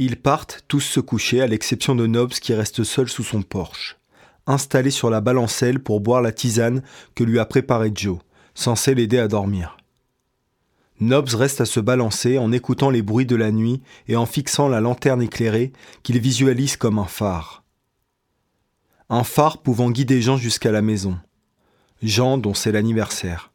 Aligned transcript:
Ils 0.00 0.16
partent 0.16 0.64
tous 0.68 0.80
se 0.80 1.00
coucher, 1.00 1.42
à 1.42 1.48
l'exception 1.48 1.96
de 1.96 2.06
Nobs 2.06 2.30
qui 2.30 2.54
reste 2.54 2.84
seul 2.84 3.08
sous 3.08 3.24
son 3.24 3.42
porche, 3.42 3.96
installé 4.46 4.92
sur 4.92 5.10
la 5.10 5.20
balancelle 5.20 5.80
pour 5.80 6.00
boire 6.00 6.22
la 6.22 6.30
tisane 6.30 6.84
que 7.16 7.24
lui 7.24 7.40
a 7.40 7.44
préparée 7.44 7.90
Joe, 7.92 8.18
censée 8.54 8.94
l'aider 8.94 9.18
à 9.18 9.26
dormir. 9.26 9.76
Nobs 11.00 11.34
reste 11.34 11.60
à 11.60 11.64
se 11.64 11.80
balancer 11.80 12.38
en 12.38 12.52
écoutant 12.52 12.90
les 12.90 13.02
bruits 13.02 13.26
de 13.26 13.34
la 13.34 13.50
nuit 13.50 13.82
et 14.06 14.14
en 14.14 14.24
fixant 14.24 14.68
la 14.68 14.80
lanterne 14.80 15.22
éclairée 15.22 15.72
qu'il 16.04 16.20
visualise 16.20 16.76
comme 16.76 17.00
un 17.00 17.06
phare. 17.06 17.64
Un 19.08 19.24
phare 19.24 19.62
pouvant 19.62 19.90
guider 19.90 20.22
Jean 20.22 20.36
jusqu'à 20.36 20.70
la 20.70 20.82
maison. 20.82 21.18
Jean 22.02 22.38
dont 22.38 22.54
c'est 22.54 22.70
l'anniversaire. 22.70 23.50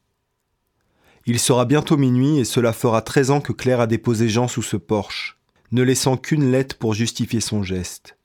Il 1.26 1.40
sera 1.40 1.64
bientôt 1.64 1.96
minuit 1.96 2.40
et 2.40 2.46
cela 2.46 2.74
fera 2.74 3.02
13 3.02 3.32
ans 3.32 3.40
que 3.40 3.54
Claire 3.54 3.80
a 3.80 3.88
déposé 3.88 4.28
Jean 4.28 4.50
sous 4.50 4.62
ce 4.62 4.76
porche, 4.76 5.38
ne 5.74 5.82
laissant 5.82 6.18
qu'une 6.18 6.52
lettre 6.52 6.78
pour 6.78 6.94
justifier 6.94 7.42
son 7.42 7.64
geste. 7.64 8.16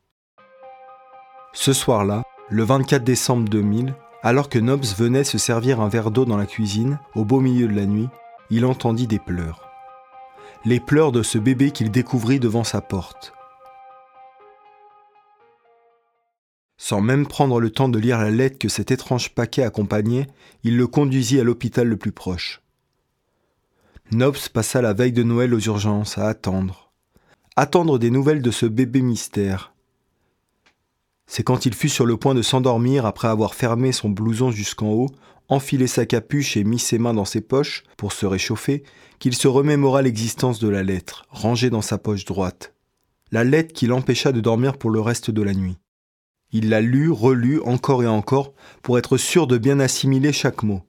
Ce 1.54 1.72
soir-là, 1.72 2.22
le 2.50 2.62
24 2.62 3.02
décembre 3.02 3.48
2000, 3.48 3.94
alors 4.22 4.50
que 4.50 4.58
Nobs 4.58 4.84
venait 4.96 5.24
se 5.24 5.38
servir 5.38 5.80
un 5.80 5.88
verre 5.88 6.10
d'eau 6.10 6.26
dans 6.26 6.36
la 6.36 6.44
cuisine, 6.44 6.98
au 7.14 7.24
beau 7.24 7.40
milieu 7.40 7.66
de 7.66 7.74
la 7.74 7.86
nuit, 7.86 8.08
il 8.50 8.66
entendit 8.66 9.06
des 9.06 9.18
pleurs. 9.18 9.70
Les 10.66 10.78
pleurs 10.78 11.10
de 11.10 11.22
ce 11.22 11.38
bébé 11.38 11.70
qu'il 11.70 11.90
découvrit 11.90 12.38
devant 12.38 12.64
sa 12.64 12.82
porte. 12.82 13.32
Sans 16.76 17.00
même 17.00 17.26
prendre 17.26 17.60
le 17.60 17.70
temps 17.70 17.88
de 17.88 17.98
lire 17.98 18.18
la 18.18 18.30
lettre 18.30 18.58
que 18.58 18.68
cet 18.68 18.90
étrange 18.90 19.34
paquet 19.34 19.62
accompagnait, 19.62 20.26
il 20.64 20.76
le 20.76 20.86
conduisit 20.86 21.40
à 21.40 21.44
l'hôpital 21.44 21.88
le 21.88 21.96
plus 21.96 22.12
proche. 22.12 22.60
Nobs 24.12 24.48
passa 24.52 24.82
la 24.82 24.92
veille 24.92 25.12
de 25.12 25.22
Noël 25.22 25.54
aux 25.54 25.60
urgences 25.60 26.18
à 26.18 26.28
attendre. 26.28 26.87
Attendre 27.60 27.98
des 27.98 28.12
nouvelles 28.12 28.40
de 28.40 28.52
ce 28.52 28.66
bébé 28.66 29.02
mystère. 29.02 29.74
C'est 31.26 31.42
quand 31.42 31.66
il 31.66 31.74
fut 31.74 31.88
sur 31.88 32.06
le 32.06 32.16
point 32.16 32.36
de 32.36 32.40
s'endormir 32.40 33.04
après 33.04 33.26
avoir 33.26 33.56
fermé 33.56 33.90
son 33.90 34.10
blouson 34.10 34.52
jusqu'en 34.52 34.90
haut, 34.90 35.10
enfilé 35.48 35.88
sa 35.88 36.06
capuche 36.06 36.56
et 36.56 36.62
mis 36.62 36.78
ses 36.78 36.98
mains 36.98 37.14
dans 37.14 37.24
ses 37.24 37.40
poches 37.40 37.82
pour 37.96 38.12
se 38.12 38.26
réchauffer, 38.26 38.84
qu'il 39.18 39.34
se 39.34 39.48
remémora 39.48 40.02
l'existence 40.02 40.60
de 40.60 40.68
la 40.68 40.84
lettre, 40.84 41.24
rangée 41.30 41.68
dans 41.68 41.82
sa 41.82 41.98
poche 41.98 42.24
droite. 42.24 42.74
La 43.32 43.42
lettre 43.42 43.72
qui 43.72 43.88
l'empêcha 43.88 44.30
de 44.30 44.40
dormir 44.40 44.78
pour 44.78 44.90
le 44.90 45.00
reste 45.00 45.32
de 45.32 45.42
la 45.42 45.52
nuit. 45.52 45.78
Il 46.52 46.68
la 46.68 46.80
lut, 46.80 47.10
relut 47.10 47.60
encore 47.62 48.04
et 48.04 48.06
encore 48.06 48.54
pour 48.82 48.98
être 48.98 49.16
sûr 49.16 49.48
de 49.48 49.58
bien 49.58 49.80
assimiler 49.80 50.32
chaque 50.32 50.62
mot. 50.62 50.82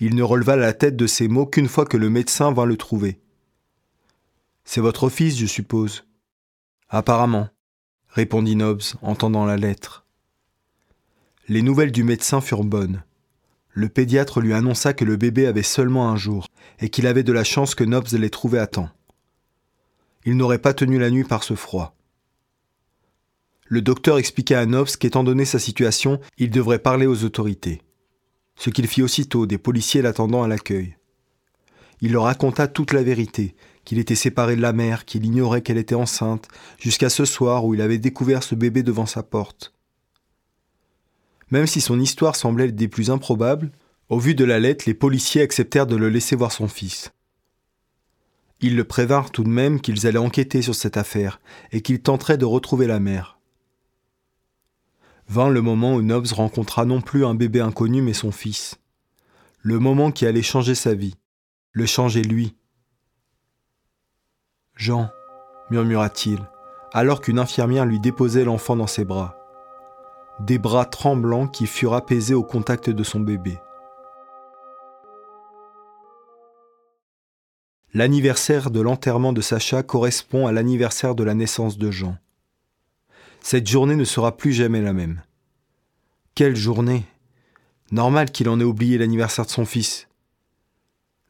Il 0.00 0.16
ne 0.16 0.22
releva 0.22 0.54
la 0.54 0.74
tête 0.74 0.96
de 0.96 1.06
ces 1.06 1.28
mots 1.28 1.46
qu'une 1.46 1.68
fois 1.68 1.86
que 1.86 1.96
le 1.96 2.10
médecin 2.10 2.52
vint 2.52 2.66
le 2.66 2.76
trouver. 2.76 3.22
C'est 4.64 4.80
votre 4.80 5.08
fils, 5.08 5.36
je 5.36 5.46
suppose. 5.46 6.04
Apparemment, 6.88 7.48
répondit 8.08 8.56
Nobbs, 8.56 8.96
entendant 9.02 9.44
la 9.44 9.56
lettre. 9.56 10.06
Les 11.48 11.62
nouvelles 11.62 11.92
du 11.92 12.04
médecin 12.04 12.40
furent 12.40 12.64
bonnes. 12.64 13.02
Le 13.70 13.88
pédiatre 13.88 14.40
lui 14.40 14.52
annonça 14.52 14.92
que 14.92 15.04
le 15.04 15.16
bébé 15.16 15.46
avait 15.46 15.62
seulement 15.62 16.08
un 16.08 16.16
jour, 16.16 16.46
et 16.80 16.90
qu'il 16.90 17.06
avait 17.06 17.22
de 17.22 17.32
la 17.32 17.44
chance 17.44 17.74
que 17.74 17.84
Nobbs 17.84 18.12
l'ait 18.12 18.30
trouvé 18.30 18.58
à 18.58 18.66
temps. 18.66 18.90
Il 20.24 20.36
n'aurait 20.36 20.58
pas 20.58 20.74
tenu 20.74 20.98
la 20.98 21.10
nuit 21.10 21.24
par 21.24 21.42
ce 21.42 21.54
froid. 21.54 21.96
Le 23.66 23.80
docteur 23.80 24.18
expliqua 24.18 24.60
à 24.60 24.66
Nobbs 24.66 24.96
qu'étant 24.98 25.24
donné 25.24 25.44
sa 25.44 25.58
situation, 25.58 26.20
il 26.38 26.50
devrait 26.50 26.78
parler 26.78 27.06
aux 27.06 27.24
autorités 27.24 27.82
ce 28.56 28.70
qu'il 28.70 28.86
fit 28.86 29.02
aussitôt, 29.02 29.46
des 29.46 29.58
policiers 29.58 30.02
l'attendant 30.02 30.42
à 30.42 30.48
l'accueil. 30.48 30.96
Il 32.02 32.12
leur 32.12 32.24
raconta 32.24 32.68
toute 32.68 32.92
la 32.92 33.02
vérité, 33.02 33.54
qu'il 33.86 33.98
était 33.98 34.14
séparé 34.14 34.56
de 34.56 34.60
la 34.60 34.74
mère, 34.74 35.06
qu'il 35.06 35.24
ignorait 35.24 35.62
qu'elle 35.62 35.78
était 35.78 35.94
enceinte, 35.94 36.48
jusqu'à 36.78 37.08
ce 37.08 37.24
soir 37.24 37.64
où 37.64 37.72
il 37.72 37.80
avait 37.80 37.96
découvert 37.96 38.42
ce 38.42 38.54
bébé 38.54 38.82
devant 38.82 39.06
sa 39.06 39.22
porte. 39.22 39.72
Même 41.50 41.66
si 41.66 41.80
son 41.80 41.98
histoire 41.98 42.36
semblait 42.36 42.70
des 42.70 42.88
plus 42.88 43.10
improbables, 43.10 43.70
au 44.10 44.18
vu 44.18 44.34
de 44.34 44.44
la 44.44 44.60
lettre, 44.60 44.84
les 44.86 44.94
policiers 44.94 45.40
acceptèrent 45.40 45.86
de 45.86 45.96
le 45.96 46.10
laisser 46.10 46.36
voir 46.36 46.52
son 46.52 46.68
fils. 46.68 47.12
Ils 48.60 48.76
le 48.76 48.84
prévinrent 48.84 49.30
tout 49.30 49.44
de 49.44 49.48
même 49.48 49.80
qu'ils 49.80 50.06
allaient 50.06 50.18
enquêter 50.18 50.60
sur 50.60 50.74
cette 50.74 50.98
affaire 50.98 51.40
et 51.70 51.80
qu'ils 51.80 52.02
tenteraient 52.02 52.36
de 52.36 52.44
retrouver 52.44 52.86
la 52.86 53.00
mère 53.00 53.38
vint 55.32 55.48
le 55.48 55.62
moment 55.62 55.94
où 55.94 56.02
Nobbs 56.02 56.32
rencontra 56.32 56.84
non 56.84 57.00
plus 57.00 57.24
un 57.24 57.34
bébé 57.34 57.60
inconnu 57.60 58.02
mais 58.02 58.12
son 58.12 58.32
fils. 58.32 58.78
Le 59.62 59.78
moment 59.78 60.10
qui 60.10 60.26
allait 60.26 60.42
changer 60.42 60.74
sa 60.74 60.94
vie, 60.94 61.14
le 61.72 61.86
changer 61.86 62.22
lui. 62.22 62.54
Jean, 64.76 65.08
murmura-t-il, 65.70 66.38
alors 66.92 67.20
qu'une 67.20 67.38
infirmière 67.38 67.86
lui 67.86 67.98
déposait 67.98 68.44
l'enfant 68.44 68.76
dans 68.76 68.86
ses 68.86 69.04
bras. 69.04 69.38
Des 70.40 70.58
bras 70.58 70.84
tremblants 70.84 71.48
qui 71.48 71.66
furent 71.66 71.94
apaisés 71.94 72.34
au 72.34 72.42
contact 72.42 72.90
de 72.90 73.02
son 73.02 73.20
bébé. 73.20 73.58
L'anniversaire 77.94 78.70
de 78.70 78.80
l'enterrement 78.80 79.32
de 79.32 79.42
Sacha 79.42 79.82
correspond 79.82 80.46
à 80.46 80.52
l'anniversaire 80.52 81.14
de 81.14 81.24
la 81.24 81.34
naissance 81.34 81.76
de 81.76 81.90
Jean. 81.90 82.16
Cette 83.40 83.66
journée 83.66 83.96
ne 83.96 84.04
sera 84.04 84.36
plus 84.36 84.52
jamais 84.52 84.80
la 84.80 84.92
même. 84.92 85.22
Quelle 86.34 86.56
journée 86.56 87.04
Normal 87.90 88.30
qu'il 88.30 88.48
en 88.48 88.60
ait 88.60 88.64
oublié 88.64 88.96
l'anniversaire 88.96 89.44
de 89.44 89.50
son 89.50 89.66
fils. 89.66 90.08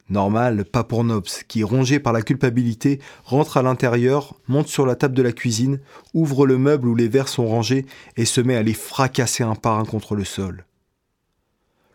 Normal, 0.09 0.65
pas 0.65 0.83
pour 0.83 1.03
Nobs, 1.03 1.29
qui, 1.47 1.63
rongé 1.63 1.99
par 1.99 2.11
la 2.13 2.21
culpabilité, 2.21 2.99
rentre 3.23 3.57
à 3.57 3.61
l'intérieur, 3.61 4.35
monte 4.47 4.67
sur 4.67 4.85
la 4.85 4.95
table 4.95 5.15
de 5.15 5.21
la 5.21 5.31
cuisine, 5.31 5.79
ouvre 6.13 6.45
le 6.45 6.57
meuble 6.57 6.87
où 6.87 6.95
les 6.95 7.07
verres 7.07 7.29
sont 7.29 7.47
rangés 7.47 7.85
et 8.17 8.25
se 8.25 8.41
met 8.41 8.55
à 8.55 8.63
les 8.63 8.73
fracasser 8.73 9.43
un 9.43 9.55
par 9.55 9.79
un 9.79 9.85
contre 9.85 10.15
le 10.15 10.25
sol. 10.25 10.65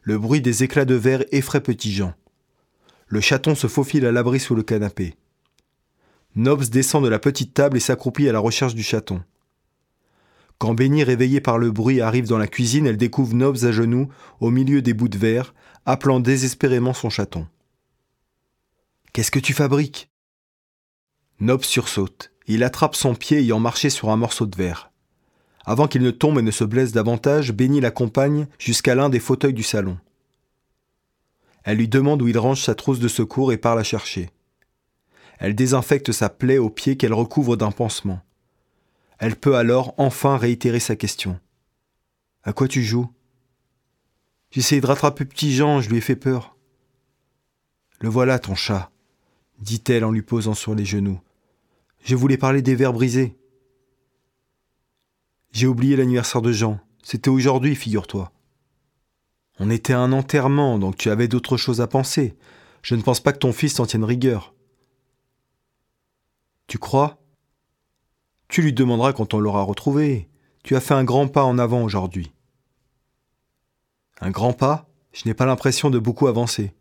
Le 0.03 0.19
bruit 0.19 0.41
des 0.41 0.65
éclats 0.65 0.87
de 0.87 0.95
verre 0.95 1.25
effraie 1.33 1.61
Petit 1.61 1.93
Jean. 1.93 2.15
Le 3.09 3.21
chaton 3.21 3.55
se 3.55 3.67
faufile 3.67 4.07
à 4.07 4.13
l'abri 4.13 4.41
sous 4.41 4.55
le 4.55 4.63
canapé. 4.63 5.15
Nobs 6.35 6.69
descend 6.71 7.05
de 7.05 7.09
la 7.09 7.19
petite 7.19 7.53
table 7.53 7.77
et 7.77 7.81
s'accroupit 7.81 8.29
à 8.29 8.33
la 8.33 8.39
recherche 8.39 8.75
du 8.75 8.83
chaton. 8.83 9.23
Quand 10.59 10.75
Benny, 10.75 11.05
réveillée 11.05 11.41
par 11.41 11.59
le 11.59 11.71
bruit, 11.71 12.01
arrive 12.01 12.27
dans 12.27 12.39
la 12.39 12.49
cuisine, 12.49 12.87
elle 12.87 12.97
découvre 12.97 13.35
Nobs 13.35 13.65
à 13.65 13.73
genoux, 13.73 14.09
au 14.41 14.51
milieu 14.51 14.83
des 14.83 14.95
bouts 14.95 15.09
de 15.09 15.19
verre, 15.19 15.55
appelant 15.87 16.21
désespérément 16.21 16.95
son 16.95 17.11
chaton. 17.11 17.47
Qu'est-ce 19.13 19.31
que 19.31 19.39
tu 19.39 19.53
fabriques? 19.53 20.11
Nobs 21.41 21.65
sursaute. 21.65 22.33
Il 22.47 22.65
attrape 22.65 22.97
son 22.97 23.15
pied 23.15 23.39
ayant 23.39 23.61
marché 23.61 23.91
sur 23.91 24.11
un 24.11 24.17
morceau 24.17 24.47
de 24.47 24.57
verre. 24.57 24.91
Avant 25.65 25.87
qu'il 25.87 26.03
ne 26.03 26.11
tombe 26.11 26.39
et 26.39 26.43
ne 26.43 26.51
se 26.51 26.65
blesse 26.65 26.93
davantage, 26.93 27.53
Benny 27.53 27.81
l'accompagne 27.81 28.47
jusqu'à 28.59 28.95
l'un 28.95 29.11
des 29.11 29.21
fauteuils 29.21 29.53
du 29.53 29.63
salon. 29.63 29.99
Elle 31.65 31.77
lui 31.77 31.89
demande 31.89 32.23
où 32.23 32.29
il 32.29 32.39
range 32.39 32.63
sa 32.63 32.75
trousse 32.75 33.01
de 33.01 33.09
secours 33.09 33.53
et 33.53 33.59
part 33.59 33.77
la 33.77 33.85
chercher. 33.85 34.31
Elle 35.39 35.55
désinfecte 35.55 36.11
sa 36.11 36.31
plaie 36.31 36.59
au 36.59 36.71
pied 36.71 36.97
qu'elle 36.97 37.13
recouvre 37.13 37.57
d'un 37.57 37.71
pansement. 37.71 38.23
Elle 39.19 39.37
peut 39.37 39.57
alors 39.57 39.95
enfin 39.99 40.39
réitérer 40.39 40.81
sa 40.81 40.97
question. 40.97 41.39
À 42.45 42.53
quoi 42.53 42.67
tu 42.67 42.83
joues? 42.83 43.13
J'essaye 44.51 44.81
de 44.81 44.87
rattraper 44.87 45.27
petit 45.27 45.55
Jean, 45.55 45.83
je 45.83 45.91
lui 45.91 45.99
ai 45.99 46.01
fait 46.01 46.17
peur. 46.17 46.57
Le 48.01 48.09
voilà, 48.09 48.39
ton 48.39 48.55
chat, 48.55 48.91
dit-elle 49.59 50.05
en 50.05 50.11
lui 50.11 50.23
posant 50.23 50.55
sur 50.55 50.75
les 50.75 50.85
genoux. 50.85 51.21
Je 52.05 52.17
voulais 52.17 52.39
parler 52.39 52.63
des 52.63 52.75
verres 52.75 52.93
brisés. 52.93 53.37
J'ai 55.53 55.67
oublié 55.67 55.97
l'anniversaire 55.97 56.43
de 56.43 56.53
Jean. 56.53 56.79
C'était 57.03 57.31
aujourd'hui, 57.31 57.75
figure-toi. 57.75 58.33
On 59.59 59.71
était 59.71 59.93
à 59.93 60.01
un 60.01 60.13
enterrement, 60.13 60.79
donc 60.79 60.97
tu 60.97 61.11
avais 61.11 61.29
d'autres 61.29 61.57
choses 61.57 61.81
à 61.81 61.87
penser. 61.87 62.37
Je 62.83 62.95
ne 62.95 63.03
pense 63.03 63.21
pas 63.21 63.33
que 63.33 63.39
ton 63.39 63.53
fils 63.53 63.75
t'en 63.75 63.87
tienne 63.87 64.05
rigueur. 64.05 64.55
Tu 66.69 66.79
crois? 66.79 67.19
Tu 68.49 68.63
lui 68.63 68.73
demanderas 68.73 69.13
quand 69.13 69.35
on 69.35 69.41
l'aura 69.41 69.63
retrouvé. 69.63 70.29
Tu 70.63 70.77
as 70.77 70.81
fait 70.81 70.95
un 70.95 71.05
grand 71.05 71.29
pas 71.29 71.45
en 71.45 71.59
avant 71.59 71.83
aujourd'hui. 71.83 72.33
Un 74.21 74.31
grand 74.31 74.53
pas? 74.53 74.89
Je 75.13 75.27
n'ai 75.27 75.35
pas 75.35 75.47
l'impression 75.47 75.91
de 75.91 75.99
beaucoup 75.99 76.29
avancer. 76.29 76.73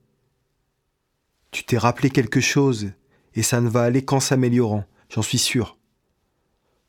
Tu 1.58 1.64
t'es 1.64 1.80
rappelé 1.80 2.12
quelque 2.12 2.40
chose, 2.40 2.92
et 3.34 3.42
ça 3.42 3.62
ne 3.62 3.68
va 3.68 3.82
aller 3.82 4.06
qu'en 4.06 4.20
s'améliorant, 4.20 4.86
j'en 5.10 5.24
suis 5.24 5.40
sûr. 5.40 5.80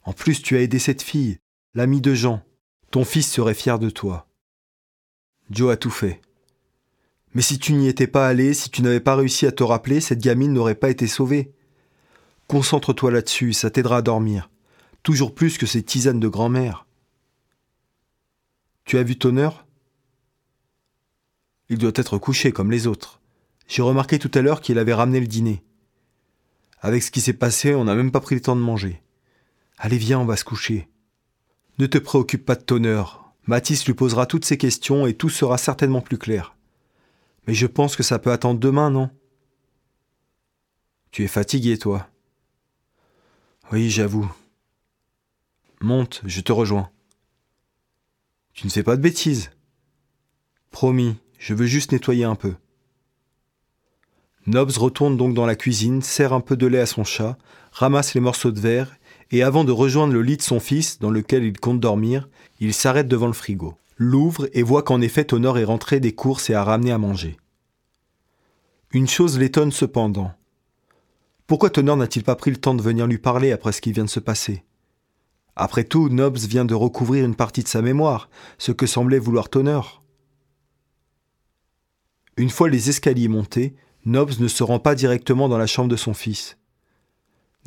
En 0.03 0.13
plus, 0.13 0.43
tu 0.43 0.59
as 0.59 0.61
aidé 0.61 0.79
cette 0.79 1.01
fille, 1.01 1.39
l'amie 1.73 2.03
de 2.03 2.13
Jean. 2.13 2.43
Ton 2.91 3.07
fils 3.07 3.33
serait 3.33 3.55
fier 3.55 3.79
de 3.79 3.89
toi. 3.89 4.29
Joe 5.49 5.73
a 5.73 5.79
tout 5.79 5.89
fait. 5.89 6.21
Mais 7.33 7.41
si 7.41 7.59
tu 7.59 7.73
n'y 7.73 7.89
étais 7.89 8.07
pas 8.07 8.29
allé, 8.29 8.53
si 8.53 8.69
tu 8.69 8.83
n'avais 8.83 9.01
pas 9.01 9.17
réussi 9.17 9.47
à 9.47 9.53
te 9.53 9.63
rappeler, 9.63 10.03
cette 10.03 10.21
gamine 10.21 10.53
n'aurait 10.53 10.75
pas 10.75 10.91
été 10.91 11.07
sauvée. 11.07 11.55
Concentre-toi 12.47 13.11
là-dessus, 13.11 13.55
ça 13.55 13.71
t'aidera 13.71 13.97
à 13.97 14.03
dormir 14.03 14.51
toujours 15.03 15.35
plus 15.35 15.57
que 15.57 15.65
ces 15.65 15.83
tisanes 15.83 16.21
de 16.21 16.29
grand-mère. 16.29 16.87
Tu 18.85 18.99
as 18.99 19.03
vu 19.03 19.17
ton 19.17 19.39
heure? 19.39 19.67
Il 21.71 21.79
doit 21.79 21.93
être 21.95 22.19
couché 22.19 22.53
comme 22.53 22.71
les 22.71 22.87
autres. 22.87 23.19
J'ai 23.69 23.83
remarqué 23.83 24.19
tout 24.19 24.31
à 24.35 24.41
l'heure 24.41 24.63
qu'il 24.63 24.79
avait 24.79 24.95
ramené 24.95 25.21
le 25.21 25.27
dîner. 25.27 25.63
Avec 26.81 27.03
ce 27.03 27.11
qui 27.11 27.21
s'est 27.21 27.35
passé, 27.35 27.75
on 27.75 27.85
n'a 27.85 27.95
même 27.95 28.11
pas 28.11 28.21
pris 28.21 28.35
le 28.35 28.41
temps 28.41 28.57
de 28.57 28.61
manger. 28.61 29.03
Allez, 29.77 29.99
viens, 29.99 30.19
on 30.19 30.25
va 30.25 30.37
se 30.37 30.45
coucher. 30.45 30.89
Ne 31.79 31.87
te 31.87 31.99
préoccupe 31.99 32.45
pas 32.45 32.57
de 32.57 32.63
Tonnerre. 32.63 33.25
Mathis 33.47 33.87
lui 33.87 33.95
posera 33.95 34.27
toutes 34.27 34.45
ces 34.45 34.59
questions 34.59 35.07
et 35.07 35.15
tout 35.15 35.29
sera 35.29 35.59
certainement 35.59 36.01
plus 36.01 36.19
clair. 36.19 36.57
Mais 37.47 37.55
je 37.55 37.67
pense 37.67 37.95
que 37.95 38.03
ça 38.03 38.19
peut 38.19 38.33
attendre 38.33 38.59
demain, 38.59 38.91
non? 38.91 39.11
Tu 41.11 41.25
es 41.25 41.29
fatigué, 41.29 41.79
toi? 41.79 42.09
Oui, 43.71 43.91
j'avoue. 43.91 44.31
Monte, 45.81 46.23
je 46.25 46.41
te 46.41 46.53
rejoins. 46.53 46.91
Tu 48.55 48.67
ne 48.67 48.73
fais 48.73 48.83
pas 48.83 48.97
de 48.97 49.03
bêtises. 49.03 49.51
Promis, 50.71 51.17
je 51.39 51.55
veux 51.55 51.67
juste 51.67 51.93
nettoyer 51.93 52.25
un 52.25 52.35
peu. 52.35 52.55
Nobs 54.49 54.79
retourne 54.79 55.19
donc 55.19 55.35
dans 55.35 55.45
la 55.45 55.57
cuisine, 55.57 56.01
sert 56.01 56.33
un 56.33 56.41
peu 56.41 56.57
de 56.57 56.67
lait 56.67 56.81
à 56.81 56.87
son 56.87 57.05
chat, 57.05 57.37
ramasse 57.71 58.15
les 58.15 58.21
morceaux 58.21 58.51
de 58.51 58.59
verre, 58.59 58.97
et 59.31 59.43
avant 59.43 59.63
de 59.63 59.73
rejoindre 59.73 60.15
le 60.15 60.23
lit 60.23 60.39
de 60.39 60.43
son 60.43 60.59
fils, 60.59 60.99
dans 61.01 61.11
lequel 61.11 61.45
il 61.45 61.61
compte 61.61 61.81
dormir, 61.81 62.31
il 62.59 62.73
s'arrête 62.73 63.09
devant 63.09 63.27
le 63.27 63.35
frigo, 63.35 63.75
l'ouvre 63.99 64.49
et 64.55 64.63
voit 64.63 64.83
qu'en 64.83 65.03
effet 65.03 65.25
Tonor 65.25 65.59
est 65.59 65.65
rentré 65.65 66.01
des 66.01 66.15
courses 66.15 66.49
et 66.49 66.55
a 66.55 66.65
ramené 66.65 66.93
à 66.93 66.97
manger. 66.97 67.37
Une 68.93 69.07
chose 69.07 69.39
l'étonne 69.39 69.71
cependant. 69.71 70.33
Pourquoi 71.47 71.69
Tonor 71.69 71.99
n'a-t-il 71.99 72.25
pas 72.25 72.37
pris 72.37 72.51
le 72.51 72.57
temps 72.57 72.75
de 72.75 72.81
venir 72.81 73.07
lui 73.07 73.19
parler 73.19 73.53
après 73.53 73.73
ce 73.73 73.83
qui 73.83 73.93
vient 73.93 74.07
de 74.07 74.11
se 74.11 74.21
passer? 74.21 74.65
Après 75.57 75.85
tout, 75.85 76.09
Nobs 76.09 76.39
vient 76.39 76.65
de 76.65 76.75
recouvrir 76.75 77.27
une 77.27 77.35
partie 77.35 77.63
de 77.63 77.69
sa 77.69 77.83
mémoire, 77.83 78.31
ce 78.57 78.73
que 78.73 78.87
semblait 78.87 79.19
vouloir 79.19 79.51
Tonner. 79.51 79.81
Une 82.39 82.51
fois 82.51 82.71
les 82.71 82.89
escaliers 82.89 83.29
montés, 83.29 83.75
Nobs 84.09 84.41
ne 84.41 84.49
se 84.49 84.63
rend 84.63 84.79
pas 84.79 84.95
directement 84.95 85.51
dans 85.51 85.59
la 85.59 85.67
chambre 85.67 85.91
de 85.91 85.97
son 85.97 86.15
fils. 86.15 86.57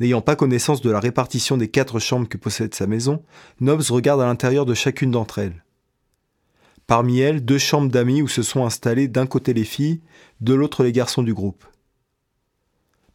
N'ayant 0.00 0.22
pas 0.22 0.34
connaissance 0.34 0.80
de 0.80 0.90
la 0.90 0.98
répartition 0.98 1.56
des 1.56 1.68
quatre 1.68 2.00
chambres 2.00 2.28
que 2.28 2.36
possède 2.36 2.74
sa 2.74 2.88
maison, 2.88 3.22
Nobs 3.60 3.90
regarde 3.90 4.20
à 4.20 4.26
l'intérieur 4.26 4.66
de 4.66 4.74
chacune 4.74 5.12
d'entre 5.12 5.38
elles. 5.38 5.64
Parmi 6.88 7.20
elles, 7.20 7.44
deux 7.44 7.58
chambres 7.58 7.92
d'amis 7.92 8.22
où 8.22 8.28
se 8.28 8.42
sont 8.42 8.66
installés 8.66 9.06
d'un 9.06 9.26
côté 9.26 9.54
les 9.54 9.62
filles, 9.62 10.00
de 10.40 10.52
l'autre 10.52 10.82
les 10.82 10.90
garçons 10.90 11.22
du 11.22 11.32
groupe. 11.32 11.64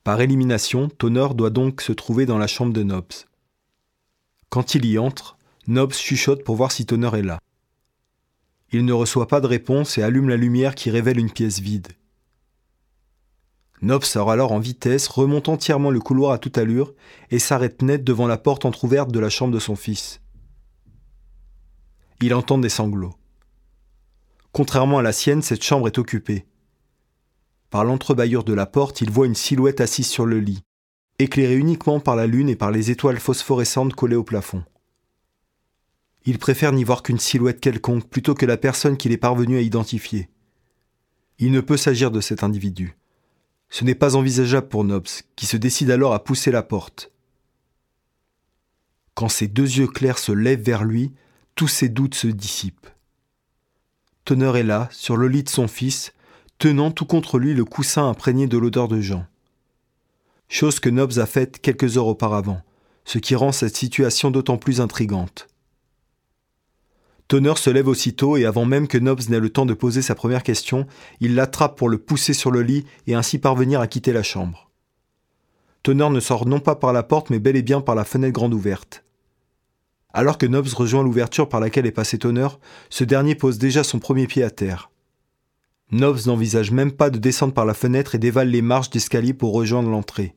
Par 0.05 0.21
élimination, 0.21 0.87
Tonner 0.87 1.27
doit 1.35 1.49
donc 1.49 1.81
se 1.81 1.91
trouver 1.91 2.25
dans 2.25 2.37
la 2.37 2.47
chambre 2.47 2.71
de 2.71 2.83
Nobs. 2.83 3.25
Quand 4.47 4.73
il 4.73 4.85
y 4.85 4.97
entre, 4.97 5.37
Nobs 5.67 5.93
chuchote 5.93 6.45
pour 6.45 6.55
voir 6.55 6.71
si 6.71 6.85
Tonner 6.85 7.11
est 7.13 7.23
là. 7.23 7.39
Il 8.71 8.85
ne 8.85 8.93
reçoit 8.93 9.27
pas 9.27 9.41
de 9.41 9.47
réponse 9.47 9.97
et 9.97 10.01
allume 10.01 10.29
la 10.29 10.37
lumière 10.37 10.75
qui 10.75 10.89
révèle 10.89 11.19
une 11.19 11.31
pièce 11.31 11.59
vide. 11.59 11.89
Nobs 13.81 14.03
sort 14.03 14.31
alors 14.31 14.51
en 14.51 14.59
vitesse, 14.59 15.07
remonte 15.07 15.49
entièrement 15.49 15.91
le 15.91 15.99
couloir 15.99 16.31
à 16.31 16.39
toute 16.39 16.57
allure 16.57 16.93
et 17.29 17.39
s'arrête 17.39 17.81
net 17.81 18.03
devant 18.03 18.27
la 18.27 18.37
porte 18.37 18.65
entr'ouverte 18.65 19.11
de 19.11 19.19
la 19.19 19.29
chambre 19.29 19.53
de 19.53 19.59
son 19.59 19.75
fils. 19.75 20.21
Il 22.21 22.33
entend 22.33 22.57
des 22.57 22.69
sanglots. 22.69 23.15
Contrairement 24.51 24.97
à 24.97 25.03
la 25.03 25.11
sienne, 25.11 25.43
cette 25.43 25.63
chambre 25.63 25.87
est 25.87 25.99
occupée. 25.99 26.47
Par 27.69 27.83
l'entrebâillure 27.83 28.43
de 28.43 28.53
la 28.53 28.65
porte, 28.65 29.01
il 29.01 29.11
voit 29.11 29.27
une 29.27 29.35
silhouette 29.35 29.81
assise 29.81 30.07
sur 30.07 30.25
le 30.25 30.39
lit 30.39 30.63
éclairé 31.19 31.55
uniquement 31.55 31.99
par 31.99 32.15
la 32.15 32.27
lune 32.27 32.49
et 32.49 32.55
par 32.55 32.71
les 32.71 32.91
étoiles 32.91 33.19
phosphorescentes 33.19 33.95
collées 33.95 34.15
au 34.15 34.23
plafond. 34.23 34.63
Il 36.25 36.37
préfère 36.37 36.73
n'y 36.73 36.83
voir 36.83 37.03
qu'une 37.03 37.19
silhouette 37.19 37.59
quelconque 37.59 38.07
plutôt 38.07 38.35
que 38.35 38.45
la 38.45 38.57
personne 38.57 38.97
qu'il 38.97 39.11
est 39.11 39.17
parvenu 39.17 39.57
à 39.57 39.61
identifier. 39.61 40.29
Il 41.39 41.51
ne 41.51 41.61
peut 41.61 41.77
s'agir 41.77 42.11
de 42.11 42.21
cet 42.21 42.43
individu. 42.43 42.97
Ce 43.69 43.83
n'est 43.83 43.95
pas 43.95 44.15
envisageable 44.15 44.67
pour 44.67 44.83
Nobs, 44.83 45.07
qui 45.35 45.45
se 45.45 45.57
décide 45.57 45.91
alors 45.91 46.13
à 46.13 46.23
pousser 46.23 46.51
la 46.51 46.63
porte. 46.63 47.11
Quand 49.13 49.29
ses 49.29 49.47
deux 49.47 49.77
yeux 49.77 49.87
clairs 49.87 50.19
se 50.19 50.31
lèvent 50.31 50.61
vers 50.61 50.83
lui, 50.83 51.13
tous 51.55 51.67
ses 51.67 51.89
doutes 51.89 52.15
se 52.15 52.27
dissipent. 52.27 52.87
Tonner 54.25 54.59
est 54.59 54.63
là, 54.63 54.87
sur 54.91 55.17
le 55.17 55.27
lit 55.27 55.43
de 55.43 55.49
son 55.49 55.67
fils, 55.67 56.13
tenant 56.59 56.91
tout 56.91 57.05
contre 57.05 57.39
lui 57.39 57.53
le 57.53 57.65
coussin 57.65 58.07
imprégné 58.07 58.47
de 58.47 58.57
l'odeur 58.57 58.87
de 58.87 59.01
Jean 59.01 59.25
chose 60.47 60.79
que 60.79 60.89
Nobs 60.89 61.17
a 61.17 61.25
faite 61.25 61.59
quelques 61.61 61.97
heures 61.97 62.07
auparavant, 62.07 62.61
ce 63.05 63.19
qui 63.19 63.35
rend 63.35 63.51
cette 63.51 63.75
situation 63.75 64.31
d'autant 64.31 64.57
plus 64.57 64.81
intrigante. 64.81 65.47
Tonner 67.27 67.55
se 67.57 67.69
lève 67.69 67.89
aussitôt 67.89 68.37
et 68.37 68.45
avant 68.45 68.63
même 68.63 68.87
que 68.87 68.97
Nobs 68.97 69.29
n'ait 69.29 69.39
le 69.39 69.49
temps 69.49 69.65
de 69.65 69.73
poser 69.73 70.01
sa 70.01 70.15
première 70.15 70.43
question, 70.43 70.87
il 71.19 71.35
l'attrape 71.35 71.77
pour 71.77 71.89
le 71.89 71.97
pousser 71.97 72.33
sur 72.33 72.51
le 72.51 72.61
lit 72.61 72.85
et 73.05 73.15
ainsi 73.15 73.37
parvenir 73.37 73.81
à 73.81 73.87
quitter 73.87 74.13
la 74.13 74.23
chambre. 74.23 74.69
Tonner 75.83 76.09
ne 76.09 76.19
sort 76.21 76.45
non 76.45 76.59
pas 76.59 76.75
par 76.75 76.93
la 76.93 77.03
porte 77.03 77.29
mais 77.29 77.39
bel 77.39 77.57
et 77.57 77.61
bien 77.61 77.81
par 77.81 77.95
la 77.95 78.05
fenêtre 78.05 78.33
grande 78.33 78.53
ouverte. 78.53 79.03
Alors 80.13 80.37
que 80.37 80.45
Nobs 80.45 80.73
rejoint 80.73 81.03
l'ouverture 81.03 81.49
par 81.49 81.59
laquelle 81.59 81.85
est 81.85 81.91
passé 81.91 82.17
Tonner, 82.17 82.47
ce 82.89 83.03
dernier 83.03 83.35
pose 83.35 83.57
déjà 83.57 83.83
son 83.83 83.99
premier 83.99 84.25
pied 84.25 84.43
à 84.43 84.49
terre. 84.49 84.89
Nobs 85.91 86.25
n'envisage 86.25 86.71
même 86.71 86.91
pas 86.91 87.09
de 87.09 87.17
descendre 87.17 87.53
par 87.53 87.65
la 87.65 87.73
fenêtre 87.73 88.15
et 88.15 88.19
dévale 88.19 88.49
les 88.49 88.61
marches 88.61 88.89
d'escalier 88.89 89.33
pour 89.33 89.53
rejoindre 89.53 89.89
l'entrée. 89.89 90.35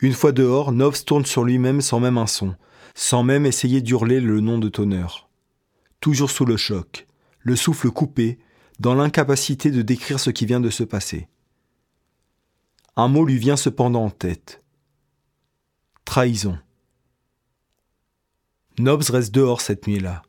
Une 0.00 0.14
fois 0.14 0.32
dehors, 0.32 0.72
Nobs 0.72 1.04
tourne 1.04 1.26
sur 1.26 1.44
lui-même 1.44 1.82
sans 1.82 2.00
même 2.00 2.16
un 2.16 2.26
son, 2.26 2.54
sans 2.94 3.22
même 3.22 3.44
essayer 3.44 3.82
d'hurler 3.82 4.20
le 4.20 4.40
nom 4.40 4.58
de 4.58 4.68
Tonneur. 4.68 5.28
Toujours 6.00 6.30
sous 6.30 6.46
le 6.46 6.56
choc, 6.56 7.06
le 7.40 7.54
souffle 7.54 7.90
coupé, 7.90 8.38
dans 8.78 8.94
l'incapacité 8.94 9.70
de 9.70 9.82
décrire 9.82 10.18
ce 10.18 10.30
qui 10.30 10.46
vient 10.46 10.60
de 10.60 10.70
se 10.70 10.84
passer. 10.84 11.28
Un 12.96 13.08
mot 13.08 13.26
lui 13.26 13.36
vient 13.36 13.56
cependant 13.56 14.04
en 14.04 14.10
tête. 14.10 14.62
Trahison. 16.06 16.58
Nobs 18.78 19.10
reste 19.10 19.34
dehors 19.34 19.60
cette 19.60 19.86
nuit-là. 19.86 20.22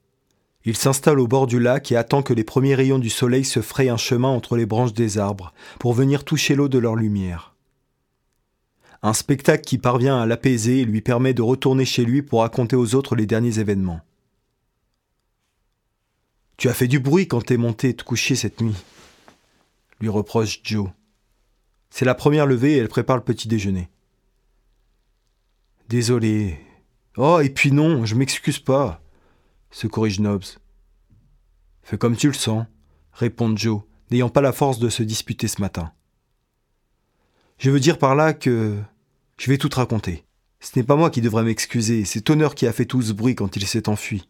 Il 0.65 0.75
s'installe 0.75 1.19
au 1.19 1.27
bord 1.27 1.47
du 1.47 1.59
lac 1.59 1.91
et 1.91 1.95
attend 1.95 2.21
que 2.21 2.33
les 2.33 2.43
premiers 2.43 2.75
rayons 2.75 2.99
du 2.99 3.09
soleil 3.09 3.45
se 3.45 3.61
frayent 3.61 3.89
un 3.89 3.97
chemin 3.97 4.27
entre 4.27 4.57
les 4.57 4.65
branches 4.65 4.93
des 4.93 5.17
arbres 5.17 5.53
pour 5.79 5.93
venir 5.93 6.25
toucher 6.25 6.55
l'eau 6.55 6.67
de 6.67 6.77
leur 6.77 6.95
lumière. 6.95 7.50
Un 9.03 9.13
spectacle 9.13 9.63
qui 9.63 9.77
parvient 9.77 10.21
à 10.21 10.25
l'apaiser 10.25 10.81
et 10.81 10.85
lui 10.85 11.01
permet 11.01 11.33
de 11.33 11.41
retourner 11.41 11.85
chez 11.85 12.05
lui 12.05 12.21
pour 12.21 12.41
raconter 12.41 12.75
aux 12.75 12.95
autres 12.95 13.15
les 13.15 13.25
derniers 13.25 13.59
événements. 13.59 14.01
Tu 16.57 16.69
as 16.69 16.73
fait 16.73 16.87
du 16.87 16.99
bruit 16.99 17.27
quand 17.27 17.43
t'es 17.43 17.57
monté 17.57 17.95
te 17.95 18.03
coucher 18.03 18.35
cette 18.35 18.61
nuit, 18.61 18.75
lui 19.99 20.09
reproche 20.09 20.61
Joe. 20.63 20.89
C'est 21.89 22.05
la 22.05 22.15
première 22.15 22.45
levée 22.45 22.73
et 22.73 22.77
elle 22.77 22.87
prépare 22.87 23.17
le 23.17 23.23
petit 23.23 23.47
déjeuner. 23.47 23.89
Désolé. 25.89 26.59
Oh, 27.17 27.39
et 27.41 27.49
puis 27.49 27.71
non, 27.71 28.05
je 28.05 28.15
m'excuse 28.15 28.59
pas 28.59 29.01
se 29.71 29.87
corrige 29.87 30.19
Nobs. 30.19 30.43
Fais 31.81 31.97
comme 31.97 32.15
tu 32.15 32.27
le 32.27 32.33
sens, 32.33 32.65
répond 33.13 33.55
Joe, 33.55 33.81
n'ayant 34.11 34.29
pas 34.29 34.41
la 34.41 34.51
force 34.51 34.79
de 34.79 34.89
se 34.89 35.03
disputer 35.03 35.47
ce 35.47 35.61
matin. 35.61 35.91
Je 37.57 37.71
veux 37.71 37.79
dire 37.79 37.97
par 37.97 38.15
là 38.15 38.33
que 38.33 38.77
je 39.41 39.49
vais 39.49 39.57
tout 39.57 39.69
te 39.69 39.77
raconter. 39.77 40.23
Ce 40.59 40.77
n'est 40.77 40.85
pas 40.85 40.95
moi 40.95 41.09
qui 41.09 41.19
devrais 41.19 41.41
m'excuser, 41.41 42.05
c'est 42.05 42.21
Tonner 42.21 42.49
qui 42.55 42.67
a 42.67 42.71
fait 42.71 42.85
tout 42.85 43.01
ce 43.01 43.11
bruit 43.11 43.33
quand 43.33 43.55
il 43.55 43.65
s'est 43.65 43.89
enfui. 43.89 44.29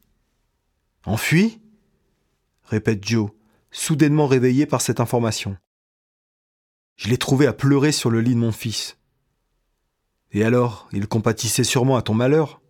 Enfui? 1.06 1.60
répète 2.64 3.06
Joe, 3.06 3.30
soudainement 3.72 4.26
réveillé 4.26 4.66
par 4.66 4.80
cette 4.80 5.02
information. 5.02 5.58
Je 6.96 7.10
l'ai 7.10 7.18
trouvé 7.18 7.46
à 7.46 7.52
pleurer 7.52 7.92
sur 7.92 8.10
le 8.10 8.22
lit 8.22 8.36
de 8.36 8.40
mon 8.40 8.54
fils. 8.54 9.00
Et 10.32 10.46
alors, 10.46 10.88
il 10.94 11.10
compatissait 11.10 11.66
sûrement 11.66 11.98
à 11.98 12.02
ton 12.02 12.14
malheur? 12.14 12.62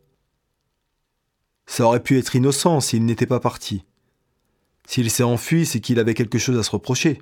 Ça 1.67 1.85
aurait 1.85 2.01
pu 2.01 2.17
être 2.17 2.35
innocent 2.35 2.79
s'il 2.79 3.05
n'était 3.05 3.27
pas 3.27 3.39
parti. 3.39 3.85
S'il 4.87 5.11
s'est 5.11 5.21
enfui, 5.21 5.67
c'est 5.67 5.79
qu'il 5.79 5.99
avait 5.99 6.15
quelque 6.15 6.39
chose 6.39 6.57
à 6.57 6.63
se 6.63 6.71
reprocher. 6.71 7.21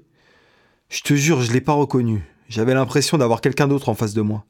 Je 0.88 1.02
te 1.02 1.14
jure, 1.14 1.42
je 1.42 1.52
l'ai 1.52 1.60
pas 1.60 1.74
reconnu. 1.74 2.24
J'avais 2.48 2.74
l'impression 2.74 3.18
d'avoir 3.18 3.42
quelqu'un 3.42 3.68
d'autre 3.68 3.90
en 3.90 3.96
face 3.96 4.14
de 4.14 4.22
moi. 4.22 4.46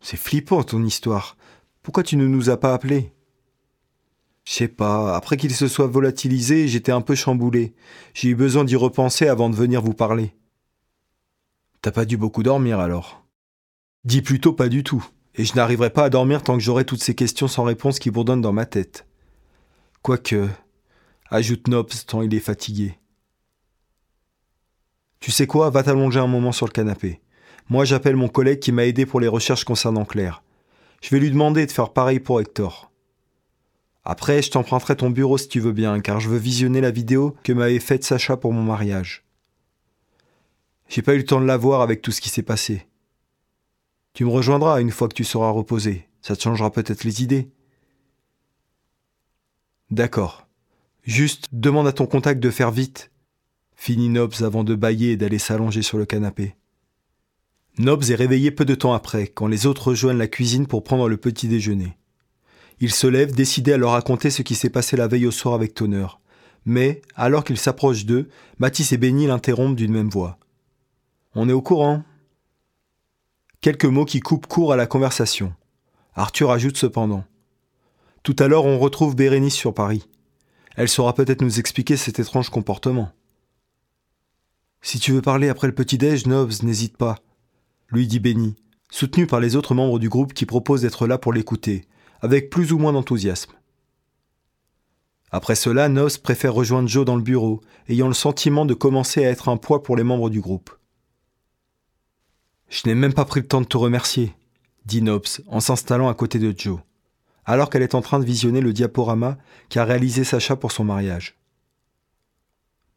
C'est 0.00 0.16
flippant 0.16 0.62
ton 0.62 0.84
histoire. 0.84 1.36
Pourquoi 1.82 2.02
tu 2.02 2.16
ne 2.16 2.26
nous 2.26 2.50
as 2.50 2.56
pas 2.58 2.74
appelés? 2.74 3.12
Je 4.44 4.52
sais 4.52 4.68
pas, 4.68 5.16
après 5.16 5.36
qu'il 5.36 5.54
se 5.54 5.66
soit 5.66 5.88
volatilisé, 5.88 6.68
j'étais 6.68 6.92
un 6.92 7.00
peu 7.00 7.14
chamboulé. 7.14 7.74
J'ai 8.14 8.28
eu 8.28 8.34
besoin 8.36 8.64
d'y 8.64 8.76
repenser 8.76 9.26
avant 9.26 9.50
de 9.50 9.56
venir 9.56 9.82
vous 9.82 9.94
parler. 9.94 10.34
T'as 11.82 11.90
pas 11.90 12.04
dû 12.04 12.16
beaucoup 12.16 12.42
dormir 12.42 12.80
alors 12.80 13.24
Dis 14.04 14.22
plutôt 14.22 14.52
pas 14.52 14.68
du 14.68 14.84
tout 14.84 15.04
et 15.36 15.44
je 15.44 15.54
n'arriverai 15.54 15.90
pas 15.90 16.04
à 16.04 16.10
dormir 16.10 16.42
tant 16.42 16.56
que 16.56 16.62
j'aurai 16.62 16.84
toutes 16.84 17.02
ces 17.02 17.14
questions 17.14 17.48
sans 17.48 17.64
réponse 17.64 17.98
qui 17.98 18.10
bourdonnent 18.10 18.40
dans 18.40 18.52
ma 18.52 18.66
tête. 18.66 19.06
Quoique, 20.02 20.48
ajoute 21.30 21.68
Nobs 21.68 21.92
tant 22.06 22.22
il 22.22 22.34
est 22.34 22.40
fatigué. 22.40 22.98
Tu 25.20 25.30
sais 25.30 25.46
quoi, 25.46 25.70
va 25.70 25.82
t'allonger 25.82 26.20
un 26.20 26.26
moment 26.26 26.52
sur 26.52 26.66
le 26.66 26.72
canapé. 26.72 27.20
Moi 27.68 27.84
j'appelle 27.84 28.16
mon 28.16 28.28
collègue 28.28 28.60
qui 28.60 28.72
m'a 28.72 28.86
aidé 28.86 29.06
pour 29.06 29.20
les 29.20 29.28
recherches 29.28 29.64
concernant 29.64 30.04
Claire. 30.04 30.42
Je 31.02 31.10
vais 31.10 31.18
lui 31.18 31.30
demander 31.30 31.66
de 31.66 31.72
faire 31.72 31.92
pareil 31.92 32.20
pour 32.20 32.40
Hector. 32.40 32.90
Après, 34.04 34.40
je 34.40 34.52
t'emprunterai 34.52 34.96
ton 34.96 35.10
bureau 35.10 35.36
si 35.36 35.48
tu 35.48 35.58
veux 35.58 35.72
bien, 35.72 35.98
car 36.00 36.20
je 36.20 36.28
veux 36.28 36.38
visionner 36.38 36.80
la 36.80 36.92
vidéo 36.92 37.36
que 37.42 37.52
m'avait 37.52 37.80
faite 37.80 38.04
Sacha 38.04 38.36
pour 38.36 38.52
mon 38.52 38.62
mariage. 38.62 39.24
J'ai 40.88 41.02
pas 41.02 41.14
eu 41.14 41.18
le 41.18 41.24
temps 41.24 41.40
de 41.40 41.46
la 41.46 41.56
voir 41.56 41.80
avec 41.80 42.02
tout 42.02 42.12
ce 42.12 42.20
qui 42.20 42.28
s'est 42.28 42.42
passé. 42.42 42.86
Tu 44.14 44.24
me 44.24 44.30
rejoindras 44.30 44.80
une 44.80 44.92
fois 44.92 45.08
que 45.08 45.14
tu 45.14 45.24
seras 45.24 45.50
reposé. 45.50 46.08
Ça 46.22 46.36
te 46.36 46.42
changera 46.42 46.70
peut-être 46.70 47.02
les 47.02 47.22
idées. 47.22 47.50
D'accord. 49.90 50.46
Juste 51.02 51.46
demande 51.50 51.88
à 51.88 51.92
ton 51.92 52.06
contact 52.06 52.40
de 52.40 52.50
faire 52.50 52.70
vite. 52.70 53.10
Finit 53.74 54.08
Nobs 54.08 54.42
avant 54.42 54.64
de 54.64 54.74
bailler 54.76 55.12
et 55.12 55.16
d'aller 55.16 55.38
s'allonger 55.38 55.82
sur 55.82 55.98
le 55.98 56.06
canapé. 56.06 56.54
Nobs 57.78 58.10
est 58.10 58.14
réveillé 58.14 58.50
peu 58.50 58.64
de 58.64 58.74
temps 58.74 58.94
après, 58.94 59.26
quand 59.26 59.48
les 59.48 59.66
autres 59.66 59.88
rejoignent 59.88 60.18
la 60.18 60.28
cuisine 60.28 60.66
pour 60.66 60.82
prendre 60.82 61.08
le 61.08 61.18
petit 61.18 61.46
déjeuner. 61.46 61.98
Il 62.80 62.90
se 62.90 63.06
lève, 63.06 63.34
décidé 63.34 63.74
à 63.74 63.76
leur 63.76 63.90
raconter 63.90 64.30
ce 64.30 64.40
qui 64.40 64.54
s'est 64.54 64.70
passé 64.70 64.96
la 64.96 65.08
veille 65.08 65.26
au 65.26 65.30
soir 65.30 65.54
avec 65.54 65.74
Toner. 65.74 66.06
Mais, 66.64 67.02
alors 67.14 67.44
qu'il 67.44 67.58
s'approche 67.58 68.06
d'eux, 68.06 68.28
Mathis 68.58 68.92
et 68.92 68.96
Benny 68.96 69.26
l'interrompent 69.26 69.76
d'une 69.76 69.92
même 69.92 70.08
voix. 70.08 70.38
On 71.34 71.50
est 71.50 71.52
au 71.54 71.60
courant. 71.60 72.02
Quelques 73.60 73.84
mots 73.84 74.06
qui 74.06 74.20
coupent 74.20 74.46
court 74.46 74.72
à 74.72 74.76
la 74.76 74.86
conversation. 74.86 75.52
Arthur 76.14 76.50
ajoute 76.50 76.78
cependant. 76.78 77.24
Tout 78.22 78.36
à 78.38 78.48
l'heure, 78.48 78.64
on 78.64 78.78
retrouve 78.78 79.16
Bérénice 79.16 79.54
sur 79.54 79.74
Paris. 79.74 80.08
Elle 80.76 80.88
saura 80.88 81.14
peut-être 81.14 81.42
nous 81.42 81.58
expliquer 81.58 81.98
cet 81.98 82.18
étrange 82.20 82.48
comportement. 82.48 83.10
Si 84.80 84.98
tu 84.98 85.12
veux 85.12 85.22
parler 85.22 85.50
après 85.50 85.66
le 85.66 85.74
petit-déj, 85.74 86.26
Nobs, 86.26 86.62
n'hésite 86.62 86.96
pas 86.96 87.16
lui 87.88 88.06
dit 88.06 88.20
Benny, 88.20 88.56
soutenu 88.90 89.26
par 89.26 89.40
les 89.40 89.56
autres 89.56 89.74
membres 89.74 89.98
du 89.98 90.08
groupe 90.08 90.34
qui 90.34 90.46
proposent 90.46 90.82
d'être 90.82 91.06
là 91.06 91.18
pour 91.18 91.32
l'écouter, 91.32 91.86
avec 92.20 92.50
plus 92.50 92.72
ou 92.72 92.78
moins 92.78 92.92
d'enthousiasme. 92.92 93.52
Après 95.30 95.54
cela, 95.54 95.88
Nos 95.88 96.18
préfère 96.22 96.54
rejoindre 96.54 96.88
Joe 96.88 97.04
dans 97.04 97.16
le 97.16 97.22
bureau, 97.22 97.60
ayant 97.88 98.08
le 98.08 98.14
sentiment 98.14 98.64
de 98.64 98.74
commencer 98.74 99.24
à 99.24 99.30
être 99.30 99.48
un 99.48 99.56
poids 99.56 99.82
pour 99.82 99.96
les 99.96 100.04
membres 100.04 100.30
du 100.30 100.40
groupe. 100.40 100.70
Je 102.68 102.82
n'ai 102.86 102.94
même 102.94 103.12
pas 103.12 103.24
pris 103.24 103.40
le 103.40 103.46
temps 103.46 103.60
de 103.60 103.66
te 103.66 103.76
remercier, 103.76 104.34
dit 104.86 105.02
Nobs 105.02 105.42
en 105.46 105.60
s'installant 105.60 106.08
à 106.08 106.14
côté 106.14 106.38
de 106.38 106.54
Joe, 106.56 106.80
alors 107.44 107.70
qu'elle 107.70 107.82
est 107.82 107.94
en 107.94 108.02
train 108.02 108.18
de 108.18 108.24
visionner 108.24 108.60
le 108.60 108.72
diaporama 108.72 109.38
qu'a 109.68 109.84
réalisé 109.84 110.24
Sacha 110.24 110.56
pour 110.56 110.72
son 110.72 110.84
mariage. 110.84 111.36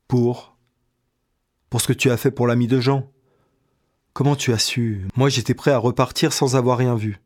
Pour 0.08 0.58
Pour 1.69 1.81
ce 1.81 1.88
que 1.88 1.93
tu 1.93 2.10
as 2.10 2.17
fait 2.17 2.31
pour 2.31 2.48
l'ami 2.48 2.67
de 2.67 2.79
Jean, 2.79 3.12
Comment 4.13 4.36
tu 4.36 4.51
as 4.51 4.60
su? 4.60 5.08
Moi 5.16 5.30
j'étais 5.30 5.54
prêt 5.54 5.72
à 5.72 5.78
repartir 5.78 6.34
sans 6.34 6.56
avoir 6.56 6.78
rien 6.78 6.96
vu. 6.96 7.20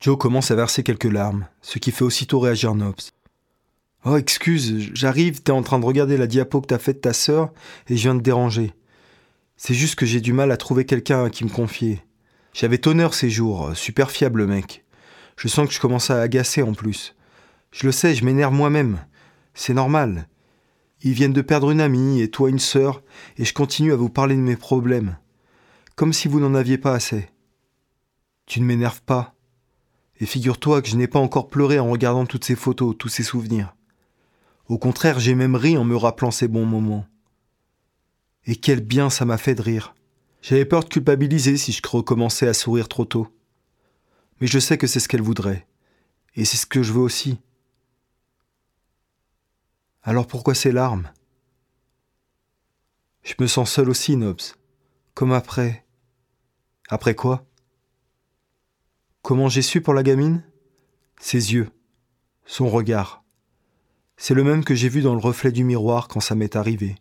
Joe 0.00 0.18
commence 0.18 0.50
à 0.50 0.56
verser 0.56 0.82
quelques 0.82 1.04
larmes, 1.04 1.46
ce 1.60 1.78
qui 1.78 1.92
fait 1.92 2.02
aussitôt 2.02 2.40
réagir 2.40 2.74
Nobs. 2.74 3.12
Oh, 4.04 4.16
excuse, 4.16 4.90
j'arrive, 4.94 5.42
t'es 5.42 5.52
en 5.52 5.62
train 5.62 5.78
de 5.78 5.84
regarder 5.84 6.16
la 6.16 6.26
diapo 6.26 6.60
que 6.60 6.66
t'as 6.66 6.78
faite 6.78 6.96
de 6.96 7.02
ta 7.02 7.12
sœur 7.12 7.52
et 7.88 7.96
je 7.96 8.02
viens 8.02 8.16
de 8.16 8.20
déranger. 8.20 8.72
C'est 9.56 9.74
juste 9.74 9.94
que 9.94 10.06
j'ai 10.06 10.20
du 10.20 10.32
mal 10.32 10.50
à 10.50 10.56
trouver 10.56 10.86
quelqu'un 10.86 11.26
à 11.26 11.30
qui 11.30 11.44
me 11.44 11.50
confier. 11.50 12.02
J'avais 12.52 12.78
tonneur 12.78 13.14
ces 13.14 13.30
jours, 13.30 13.70
super 13.76 14.10
fiable 14.10 14.46
mec. 14.46 14.84
Je 15.36 15.46
sens 15.46 15.68
que 15.68 15.74
je 15.74 15.80
commence 15.80 16.10
à 16.10 16.20
agacer 16.20 16.62
en 16.62 16.74
plus. 16.74 17.14
Je 17.70 17.86
le 17.86 17.92
sais, 17.92 18.16
je 18.16 18.24
m'énerve 18.24 18.52
moi-même. 18.52 18.98
C'est 19.54 19.74
normal. 19.74 20.26
Ils 21.02 21.12
viennent 21.12 21.32
de 21.32 21.42
perdre 21.42 21.70
une 21.70 21.80
amie 21.80 22.20
et 22.20 22.28
toi 22.28 22.50
une 22.50 22.58
sœur, 22.58 23.02
et 23.38 23.44
je 23.44 23.54
continue 23.54 23.92
à 23.92 23.96
vous 23.96 24.10
parler 24.10 24.34
de 24.34 24.40
mes 24.40 24.56
problèmes 24.56 25.16
comme 26.02 26.12
si 26.12 26.26
vous 26.26 26.40
n'en 26.40 26.56
aviez 26.56 26.78
pas 26.78 26.94
assez. 26.94 27.30
Tu 28.46 28.60
ne 28.60 28.64
m'énerves 28.64 29.02
pas. 29.02 29.36
Et 30.18 30.26
figure-toi 30.26 30.82
que 30.82 30.88
je 30.88 30.96
n'ai 30.96 31.06
pas 31.06 31.20
encore 31.20 31.48
pleuré 31.48 31.78
en 31.78 31.88
regardant 31.88 32.26
toutes 32.26 32.44
ces 32.44 32.56
photos, 32.56 32.96
tous 32.98 33.06
ces 33.06 33.22
souvenirs. 33.22 33.76
Au 34.66 34.78
contraire, 34.78 35.20
j'ai 35.20 35.36
même 35.36 35.54
ri 35.54 35.78
en 35.78 35.84
me 35.84 35.94
rappelant 35.94 36.32
ces 36.32 36.48
bons 36.48 36.66
moments. 36.66 37.06
Et 38.46 38.56
quel 38.56 38.80
bien 38.80 39.10
ça 39.10 39.24
m'a 39.24 39.38
fait 39.38 39.54
de 39.54 39.62
rire. 39.62 39.94
J'avais 40.40 40.64
peur 40.64 40.82
de 40.82 40.88
culpabiliser 40.88 41.56
si 41.56 41.70
je 41.70 41.80
recommençais 41.86 42.48
à 42.48 42.52
sourire 42.52 42.88
trop 42.88 43.04
tôt. 43.04 43.28
Mais 44.40 44.48
je 44.48 44.58
sais 44.58 44.78
que 44.78 44.88
c'est 44.88 44.98
ce 44.98 45.06
qu'elle 45.06 45.22
voudrait. 45.22 45.68
Et 46.34 46.44
c'est 46.44 46.56
ce 46.56 46.66
que 46.66 46.82
je 46.82 46.92
veux 46.92 46.98
aussi. 46.98 47.38
Alors 50.02 50.26
pourquoi 50.26 50.56
ces 50.56 50.72
larmes? 50.72 51.12
Je 53.22 53.34
me 53.38 53.46
sens 53.46 53.70
seul 53.70 53.88
aussi, 53.88 54.16
Nobs. 54.16 54.42
Comme 55.14 55.32
après. 55.32 55.84
Après 56.92 57.14
quoi? 57.14 57.46
Comment 59.22 59.48
j'ai 59.48 59.62
su 59.62 59.80
pour 59.80 59.94
la 59.94 60.02
gamine? 60.02 60.44
Ses 61.18 61.54
yeux, 61.54 61.70
son 62.44 62.68
regard. 62.68 63.24
C'est 64.18 64.34
le 64.34 64.44
même 64.44 64.62
que 64.62 64.74
j'ai 64.74 64.90
vu 64.90 65.00
dans 65.00 65.14
le 65.14 65.20
reflet 65.20 65.52
du 65.52 65.64
miroir 65.64 66.06
quand 66.06 66.20
ça 66.20 66.34
m'est 66.34 66.54
arrivé. 66.54 66.96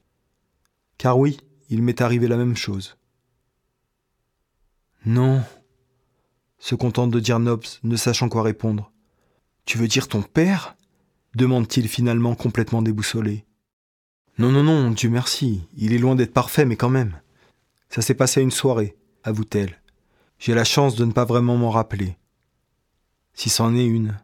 Car 0.98 1.20
oui, 1.20 1.42
il 1.68 1.84
m'est 1.84 2.00
arrivé 2.00 2.30
la 2.30 2.38
même 2.38 2.56
chose. 2.56 2.96
Non, 5.06 5.44
se 6.58 6.76
contente 6.76 7.12
de 7.12 7.20
dire 7.20 7.40
Nobs, 7.40 7.66
ne 7.84 7.98
sachant 7.98 8.30
quoi 8.30 8.44
répondre. 8.44 8.94
Tu 9.66 9.78
veux 9.78 9.90
dire 9.90 10.08
ton 10.08 10.22
père? 10.22 10.78
demande-t-il 11.36 11.90
finalement 11.90 12.36
complètement 12.36 12.82
déboussolé. 12.82 13.44
Non, 14.38 14.54
non, 14.54 14.64
non, 14.64 14.92
Dieu 14.92 15.10
merci, 15.10 15.68
il 15.76 15.92
est 15.92 15.98
loin 15.98 16.16
d'être 16.16 16.32
parfait, 16.32 16.64
mais 16.64 16.78
quand 16.78 16.88
même. 16.88 17.20
Ça 17.90 18.02
s'est 18.02 18.14
passé 18.14 18.40
à 18.40 18.44
une 18.44 18.52
soirée, 18.52 18.96
avoue-t-elle. 19.26 19.81
J'ai 20.42 20.56
la 20.56 20.64
chance 20.64 20.96
de 20.96 21.06
ne 21.06 21.12
pas 21.12 21.24
vraiment 21.24 21.56
m'en 21.56 21.70
rappeler. 21.70 22.18
Si 23.36 23.48
c'en 23.52 23.76
est 23.76 23.86
une. 23.86 24.18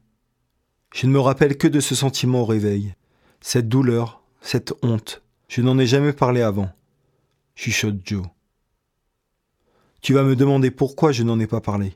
Je 0.92 1.06
ne 1.06 1.12
me 1.12 1.20
rappelle 1.20 1.60
que 1.60 1.68
de 1.68 1.80
ce 1.80 1.94
sentiment 1.94 2.42
au 2.42 2.46
réveil. 2.46 2.96
Cette 3.40 3.70
douleur, 3.70 4.24
cette 4.42 4.74
honte. 4.82 5.22
Je 5.48 5.62
n'en 5.62 5.78
ai 5.78 5.86
jamais 5.86 6.14
parlé 6.14 6.42
avant. 6.42 6.72
Chuchote 7.54 8.00
Joe. 8.04 8.26
Tu 10.02 10.16
vas 10.16 10.24
me 10.24 10.36
demander 10.36 10.72
pourquoi 10.72 11.12
je 11.12 11.22
n'en 11.22 11.40
ai 11.40 11.46
pas 11.46 11.62
parlé. 11.62 11.96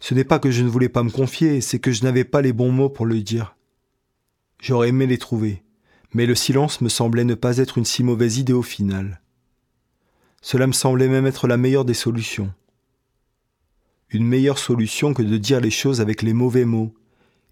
Ce 0.00 0.14
n'est 0.14 0.24
pas 0.24 0.38
que 0.38 0.50
je 0.50 0.62
ne 0.62 0.70
voulais 0.70 0.88
pas 0.88 1.02
me 1.02 1.10
confier, 1.10 1.60
c'est 1.60 1.78
que 1.78 1.92
je 1.92 2.04
n'avais 2.04 2.24
pas 2.24 2.40
les 2.40 2.54
bons 2.54 2.72
mots 2.72 2.88
pour 2.88 3.04
le 3.04 3.20
dire. 3.20 3.54
J'aurais 4.62 4.88
aimé 4.88 5.06
les 5.06 5.18
trouver, 5.18 5.62
mais 6.14 6.24
le 6.24 6.34
silence 6.34 6.80
me 6.80 6.88
semblait 6.88 7.24
ne 7.24 7.34
pas 7.34 7.58
être 7.58 7.76
une 7.76 7.84
si 7.84 8.02
mauvaise 8.02 8.38
idée 8.38 8.54
au 8.54 8.62
final. 8.62 9.20
Cela 10.40 10.66
me 10.66 10.72
semblait 10.72 11.08
même 11.08 11.26
être 11.26 11.46
la 11.46 11.58
meilleure 11.58 11.84
des 11.84 11.92
solutions. 11.92 12.50
Une 14.10 14.26
meilleure 14.26 14.58
solution 14.58 15.14
que 15.14 15.22
de 15.22 15.36
dire 15.36 15.60
les 15.60 15.70
choses 15.70 16.00
avec 16.00 16.22
les 16.22 16.32
mauvais 16.32 16.64
mots, 16.64 16.94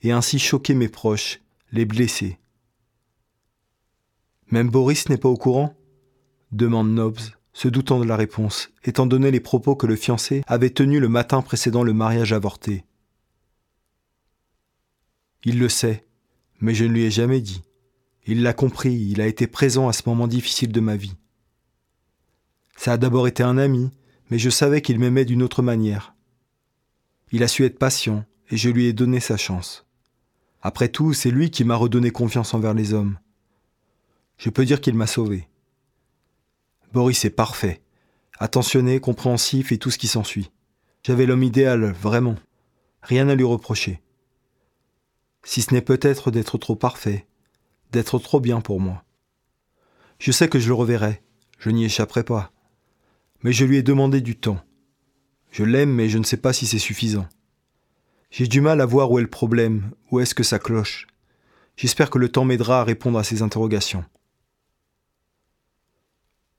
et 0.03 0.13
ainsi 0.13 0.39
choquer 0.39 0.75
mes 0.75 0.89
proches, 0.89 1.41
les 1.73 1.85
blesser. 1.85 2.39
Même 4.51 4.71
Boris 4.71 5.09
n'est 5.09 5.19
pas 5.19 5.29
au 5.29 5.37
courant? 5.37 5.77
demande 6.53 6.91
Nobs, 6.91 7.19
se 7.53 7.69
doutant 7.69 7.99
de 7.99 8.05
la 8.05 8.17
réponse, 8.17 8.71
étant 8.85 9.07
donné 9.07 9.31
les 9.31 9.41
propos 9.41 9.75
que 9.75 9.87
le 9.87 9.97
fiancé 9.97 10.43
avait 10.47 10.71
tenus 10.71 11.01
le 11.01 11.09
matin 11.09 11.43
précédant 11.43 11.83
le 11.83 11.93
mariage 11.93 12.33
avorté. 12.33 12.85
Il 15.45 15.59
le 15.59 15.69
sait, 15.69 16.07
mais 16.61 16.75
je 16.75 16.85
ne 16.85 16.93
lui 16.93 17.05
ai 17.05 17.11
jamais 17.11 17.41
dit. 17.41 17.63
Il 18.27 18.43
l'a 18.43 18.53
compris, 18.55 18.95
il 18.95 19.21
a 19.21 19.27
été 19.27 19.47
présent 19.47 19.89
à 19.89 19.93
ce 19.93 20.03
moment 20.07 20.27
difficile 20.27 20.73
de 20.73 20.81
ma 20.81 20.97
vie. 20.97 21.17
Ça 22.77 22.95
a 22.95 22.97
d'abord 22.97 23.29
été 23.29 23.43
un 23.43 23.59
ami, 23.59 23.91
mais 24.31 24.39
je 24.39 24.51
savais 24.51 24.81
qu'il 24.81 24.99
m'aimait 24.99 25.25
d'une 25.25 25.43
autre 25.43 25.63
manière. 25.63 26.14
Il 27.35 27.43
a 27.43 27.49
su 27.49 27.65
être 27.65 27.81
patient, 27.81 28.25
et 28.51 28.57
je 28.57 28.71
lui 28.71 28.87
ai 28.87 28.93
donné 28.93 29.19
sa 29.19 29.37
chance. 29.37 29.85
Après 30.63 30.89
tout, 30.89 31.13
c'est 31.13 31.33
lui 31.33 31.51
qui 31.51 31.65
m'a 31.65 31.75
redonné 31.75 32.13
confiance 32.13 32.55
envers 32.55 32.75
les 32.75 32.95
hommes. 32.95 33.19
Je 34.39 34.51
peux 34.51 34.65
dire 34.65 34.81
qu'il 34.81 34.95
m'a 34.95 35.09
sauvé. 35.09 35.49
Boris 36.93 37.25
est 37.25 37.31
parfait, 37.31 37.83
attentionné, 38.39 39.01
compréhensif 39.01 39.73
et 39.73 39.79
tout 39.79 39.91
ce 39.91 39.99
qui 39.99 40.07
s'ensuit. 40.07 40.53
J'avais 41.03 41.27
l'homme 41.27 41.43
idéal, 41.43 41.91
vraiment. 41.91 42.37
Rien 43.03 43.29
à 43.29 43.35
lui 43.35 43.43
reprocher. 43.43 44.01
Si 45.43 45.61
ce 45.61 45.75
n'est 45.75 45.83
peut-être 45.83 46.31
d'être 46.31 46.57
trop 46.57 46.77
parfait, 46.77 47.27
d'être 47.91 48.21
trop 48.21 48.39
bien 48.39 48.61
pour 48.61 48.79
moi. 48.79 49.03
Je 50.21 50.31
sais 50.31 50.49
que 50.49 50.61
je 50.61 50.69
le 50.69 50.75
reverrai, 50.75 51.23
je 51.59 51.71
n'y 51.71 51.85
échapperai 51.85 52.23
pas 52.23 52.55
mais 53.45 53.53
je 53.53 53.65
lui 53.65 53.77
ai 53.77 53.83
demandé 53.83 54.21
du 54.23 54.37
temps. 54.37 54.59
Je 55.55 55.63
l'aime, 55.63 55.93
mais 55.93 56.09
je 56.09 56.19
ne 56.19 56.25
sais 56.25 56.37
pas 56.37 56.53
si 56.53 56.67
c'est 56.67 56.81
suffisant. 56.81 57.29
J'ai 58.33 58.49
du 58.49 58.61
mal 58.61 58.81
à 58.81 58.87
voir 58.87 59.13
où 59.13 59.21
est 59.21 59.23
le 59.23 59.31
problème, 59.31 59.93
où 60.11 60.19
est-ce 60.19 60.35
que 60.35 60.43
ça 60.43 60.59
cloche. 60.59 61.07
J'espère 61.77 62.11
que 62.11 62.19
le 62.19 62.29
temps 62.29 62.45
m'aidera 62.45 62.81
à 62.81 62.85
répondre 62.85 63.21
à 63.21 63.23
ces 63.23 63.41
interrogations. 63.41 64.05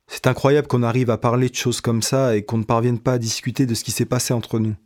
C'est 0.07 0.27
incroyable 0.27 0.69
qu'on 0.69 0.81
arrive 0.81 1.09
à 1.09 1.17
parler 1.17 1.49
de 1.49 1.55
choses 1.55 1.81
comme 1.81 2.01
ça 2.01 2.37
et 2.37 2.45
qu'on 2.45 2.57
ne 2.57 2.63
parvienne 2.63 2.97
pas 2.97 3.11
à 3.11 3.17
discuter 3.17 3.65
de 3.65 3.73
ce 3.73 3.83
qui 3.83 3.91
s'est 3.91 4.05
passé 4.05 4.33
entre 4.33 4.59
nous. 4.59 4.77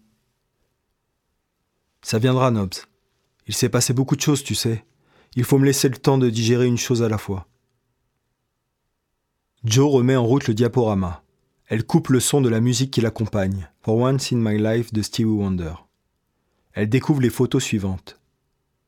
Ça 2.02 2.18
viendra, 2.18 2.50
Nobs. 2.50 2.74
Il 3.46 3.54
s'est 3.54 3.70
passé 3.70 3.94
beaucoup 3.94 4.16
de 4.16 4.22
choses, 4.22 4.44
tu 4.44 4.56
sais. 4.56 4.84
Il 5.36 5.44
faut 5.44 5.60
me 5.60 5.66
laisser 5.66 5.88
le 5.88 5.98
temps 5.98 6.18
de 6.18 6.32
digérer 6.32 6.66
une 6.66 6.80
chose 6.80 7.04
à 7.04 7.10
la 7.10 7.20
fois. 7.20 7.48
Joe 9.66 9.94
remet 9.94 10.16
en 10.16 10.26
route 10.26 10.48
le 10.48 10.56
diaporama. 10.56 11.22
Elle 11.70 11.84
coupe 11.84 12.08
le 12.08 12.20
son 12.20 12.42
de 12.42 12.50
la 12.50 12.62
musique 12.62 12.90
qui 12.90 13.00
l'accompagne, 13.00 13.70
For 13.84 13.96
Once 13.96 14.34
in 14.34 14.38
My 14.38 14.58
Life 14.58 14.92
de 14.92 15.04
Stevie 15.04 15.26
Wonder. 15.26 15.74
Elle 16.74 16.90
découvre 16.90 17.22
les 17.22 17.30
photos 17.30 17.64
suivantes. 17.64 18.20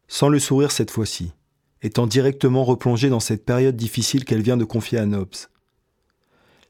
Sans 0.07 0.29
le 0.29 0.39
sourire 0.39 0.71
cette 0.71 0.89
fois-ci, 0.89 1.31
étant 1.83 2.07
directement 2.07 2.63
replongée 2.63 3.09
dans 3.09 3.19
cette 3.19 3.45
période 3.45 3.75
difficile 3.75 4.25
qu'elle 4.25 4.41
vient 4.41 4.57
de 4.57 4.63
confier 4.63 4.97
à 4.97 5.05
Nobs. 5.05 5.29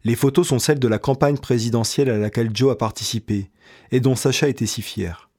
Les 0.04 0.18
photos 0.18 0.50
sont 0.50 0.60
celles 0.60 0.80
de 0.80 0.88
la 0.90 1.00
campagne 1.00 1.38
présidentielle 1.38 2.10
à 2.10 2.18
laquelle 2.18 2.54
Joe 2.54 2.74
a 2.74 2.76
participé 2.76 3.50
et 3.92 4.02
dont 4.02 4.18
Sacha 4.18 4.50
était 4.50 4.66
si 4.66 4.82
fier. 4.82 5.30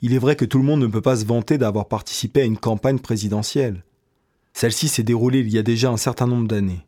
Il 0.00 0.14
est 0.14 0.18
vrai 0.18 0.36
que 0.36 0.46
tout 0.46 0.56
le 0.56 0.64
monde 0.64 0.80
ne 0.80 0.86
peut 0.86 1.02
pas 1.02 1.16
se 1.16 1.26
vanter 1.26 1.58
d'avoir 1.58 1.86
participé 1.86 2.40
à 2.40 2.44
une 2.44 2.56
campagne 2.56 2.98
présidentielle. 2.98 3.84
Celle-ci 4.54 4.88
s'est 4.88 5.02
déroulée 5.02 5.40
il 5.40 5.52
y 5.52 5.58
a 5.58 5.62
déjà 5.62 5.90
un 5.90 5.98
certain 5.98 6.26
nombre 6.26 6.48
d'années. 6.48 6.85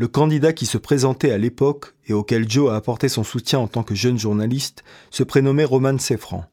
Le 0.00 0.08
candidat 0.08 0.54
qui 0.54 0.64
se 0.64 0.78
présentait 0.78 1.30
à 1.30 1.36
l'époque 1.36 1.94
et 2.06 2.14
auquel 2.14 2.50
Joe 2.50 2.72
a 2.72 2.76
apporté 2.76 3.10
son 3.10 3.22
soutien 3.22 3.58
en 3.58 3.68
tant 3.68 3.82
que 3.82 3.94
jeune 3.94 4.18
journaliste 4.18 4.82
se 5.10 5.22
prénommait 5.22 5.66
Roman 5.66 5.98
Seffran. 5.98 6.46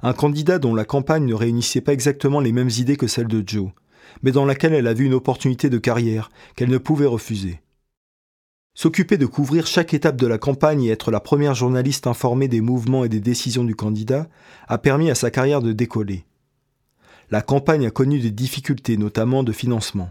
Un 0.00 0.14
candidat 0.14 0.58
dont 0.58 0.74
la 0.74 0.86
campagne 0.86 1.26
ne 1.26 1.34
réunissait 1.34 1.82
pas 1.82 1.92
exactement 1.92 2.40
les 2.40 2.52
mêmes 2.52 2.70
idées 2.78 2.96
que 2.96 3.08
celle 3.08 3.26
de 3.26 3.46
Joe, 3.46 3.72
mais 4.22 4.32
dans 4.32 4.46
laquelle 4.46 4.72
elle 4.72 4.86
a 4.86 4.94
vu 4.94 5.04
une 5.04 5.12
opportunité 5.12 5.68
de 5.68 5.76
carrière 5.76 6.30
qu'elle 6.54 6.70
ne 6.70 6.78
pouvait 6.78 7.04
refuser. 7.04 7.60
S'occuper 8.72 9.18
de 9.18 9.26
couvrir 9.26 9.66
chaque 9.66 9.92
étape 9.92 10.16
de 10.16 10.26
la 10.26 10.38
campagne 10.38 10.82
et 10.82 10.90
être 10.90 11.10
la 11.10 11.20
première 11.20 11.54
journaliste 11.54 12.06
informée 12.06 12.48
des 12.48 12.62
mouvements 12.62 13.04
et 13.04 13.10
des 13.10 13.20
décisions 13.20 13.64
du 13.64 13.74
candidat 13.74 14.28
a 14.66 14.78
permis 14.78 15.10
à 15.10 15.14
sa 15.14 15.30
carrière 15.30 15.60
de 15.60 15.72
décoller 15.72 16.24
la 17.30 17.42
campagne 17.42 17.86
a 17.86 17.90
connu 17.90 18.20
des 18.20 18.30
difficultés, 18.30 18.96
notamment 18.96 19.42
de 19.42 19.52
financement. 19.52 20.10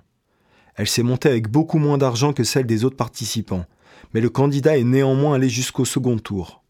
Elle 0.76 0.88
s'est 0.88 1.04
montée 1.04 1.30
avec 1.30 1.50
beaucoup 1.50 1.78
moins 1.78 1.98
d'argent 1.98 2.34
que 2.34 2.44
celle 2.44 2.66
des 2.66 2.84
autres 2.84 2.98
participants, 2.98 3.66
mais 4.14 4.22
le 4.22 4.30
candidat 4.30 4.78
est 4.78 4.84
néanmoins 4.84 5.36
allé 5.36 5.50
jusqu'au 5.50 5.86
second 5.86 6.18
tour. 6.18 6.64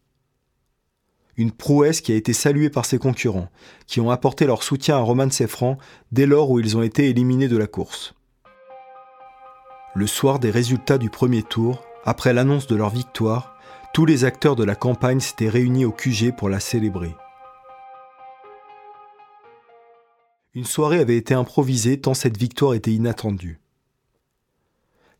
Une 1.36 1.52
prouesse 1.52 2.00
qui 2.00 2.12
a 2.12 2.16
été 2.16 2.32
saluée 2.32 2.70
par 2.70 2.86
ses 2.86 2.98
concurrents, 2.98 3.50
qui 3.86 4.00
ont 4.00 4.10
apporté 4.10 4.46
leur 4.46 4.62
soutien 4.62 4.96
à 4.96 5.00
Roman 5.00 5.30
Seffran 5.30 5.76
dès 6.12 6.24
lors 6.24 6.50
où 6.50 6.60
ils 6.60 6.76
ont 6.76 6.82
été 6.82 7.08
éliminés 7.08 7.48
de 7.48 7.58
la 7.58 7.66
course. 7.66 8.14
Le 9.94 10.06
soir 10.06 10.38
des 10.38 10.50
résultats 10.50 10.98
du 10.98 11.10
premier 11.10 11.42
tour, 11.42 11.82
après 12.04 12.32
l'annonce 12.32 12.66
de 12.66 12.76
leur 12.76 12.90
victoire, 12.90 13.56
tous 13.92 14.06
les 14.06 14.24
acteurs 14.24 14.56
de 14.56 14.64
la 14.64 14.74
campagne 14.74 15.20
s'étaient 15.20 15.48
réunis 15.48 15.84
au 15.84 15.90
QG 15.90 16.34
pour 16.36 16.48
la 16.48 16.60
célébrer. 16.60 17.14
Une 20.54 20.64
soirée 20.64 21.00
avait 21.00 21.16
été 21.16 21.34
improvisée 21.34 22.00
tant 22.00 22.14
cette 22.14 22.38
victoire 22.38 22.74
était 22.74 22.92
inattendue. 22.92 23.60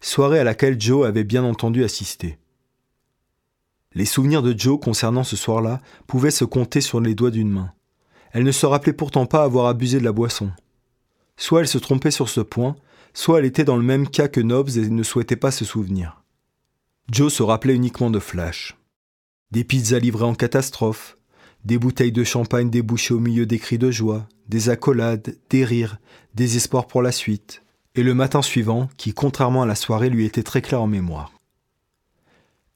Soirée 0.00 0.38
à 0.38 0.44
laquelle 0.44 0.80
Joe 0.80 1.06
avait 1.06 1.24
bien 1.24 1.44
entendu 1.44 1.84
assister. 1.84 2.38
Les 3.94 4.04
souvenirs 4.04 4.42
de 4.42 4.56
Joe 4.56 4.78
concernant 4.78 5.24
ce 5.24 5.36
soir-là 5.36 5.80
pouvaient 6.06 6.30
se 6.30 6.44
compter 6.44 6.80
sur 6.80 7.00
les 7.00 7.14
doigts 7.14 7.30
d'une 7.30 7.50
main. 7.50 7.72
Elle 8.32 8.44
ne 8.44 8.52
se 8.52 8.66
rappelait 8.66 8.92
pourtant 8.92 9.24
pas 9.24 9.42
avoir 9.42 9.66
abusé 9.66 9.98
de 9.98 10.04
la 10.04 10.12
boisson. 10.12 10.50
Soit 11.38 11.60
elle 11.60 11.68
se 11.68 11.78
trompait 11.78 12.10
sur 12.10 12.28
ce 12.28 12.42
point, 12.42 12.76
soit 13.14 13.38
elle 13.38 13.46
était 13.46 13.64
dans 13.64 13.76
le 13.76 13.82
même 13.82 14.08
cas 14.08 14.28
que 14.28 14.40
Nobbs 14.40 14.76
et 14.76 14.88
ne 14.88 15.02
souhaitait 15.02 15.36
pas 15.36 15.50
se 15.50 15.64
souvenir. 15.64 16.22
Joe 17.10 17.32
se 17.32 17.42
rappelait 17.42 17.74
uniquement 17.74 18.10
de 18.10 18.18
Flash. 18.18 18.76
Des 19.52 19.64
pizzas 19.64 19.98
livrées 19.98 20.24
en 20.24 20.34
catastrophe, 20.34 21.16
des 21.64 21.78
bouteilles 21.78 22.12
de 22.12 22.24
champagne 22.24 22.68
débouchées 22.68 23.14
au 23.14 23.20
milieu 23.20 23.46
des 23.46 23.58
cris 23.58 23.78
de 23.78 23.90
joie, 23.90 24.28
des 24.48 24.68
accolades, 24.68 25.36
des 25.48 25.64
rires, 25.64 25.98
des 26.34 26.56
espoirs 26.56 26.86
pour 26.86 27.00
la 27.00 27.12
suite, 27.12 27.62
et 27.96 28.02
le 28.02 28.14
matin 28.14 28.42
suivant, 28.42 28.88
qui, 28.96 29.12
contrairement 29.12 29.62
à 29.62 29.66
la 29.66 29.74
soirée, 29.74 30.10
lui 30.10 30.24
était 30.24 30.42
très 30.42 30.62
clair 30.62 30.82
en 30.82 30.86
mémoire. 30.86 31.32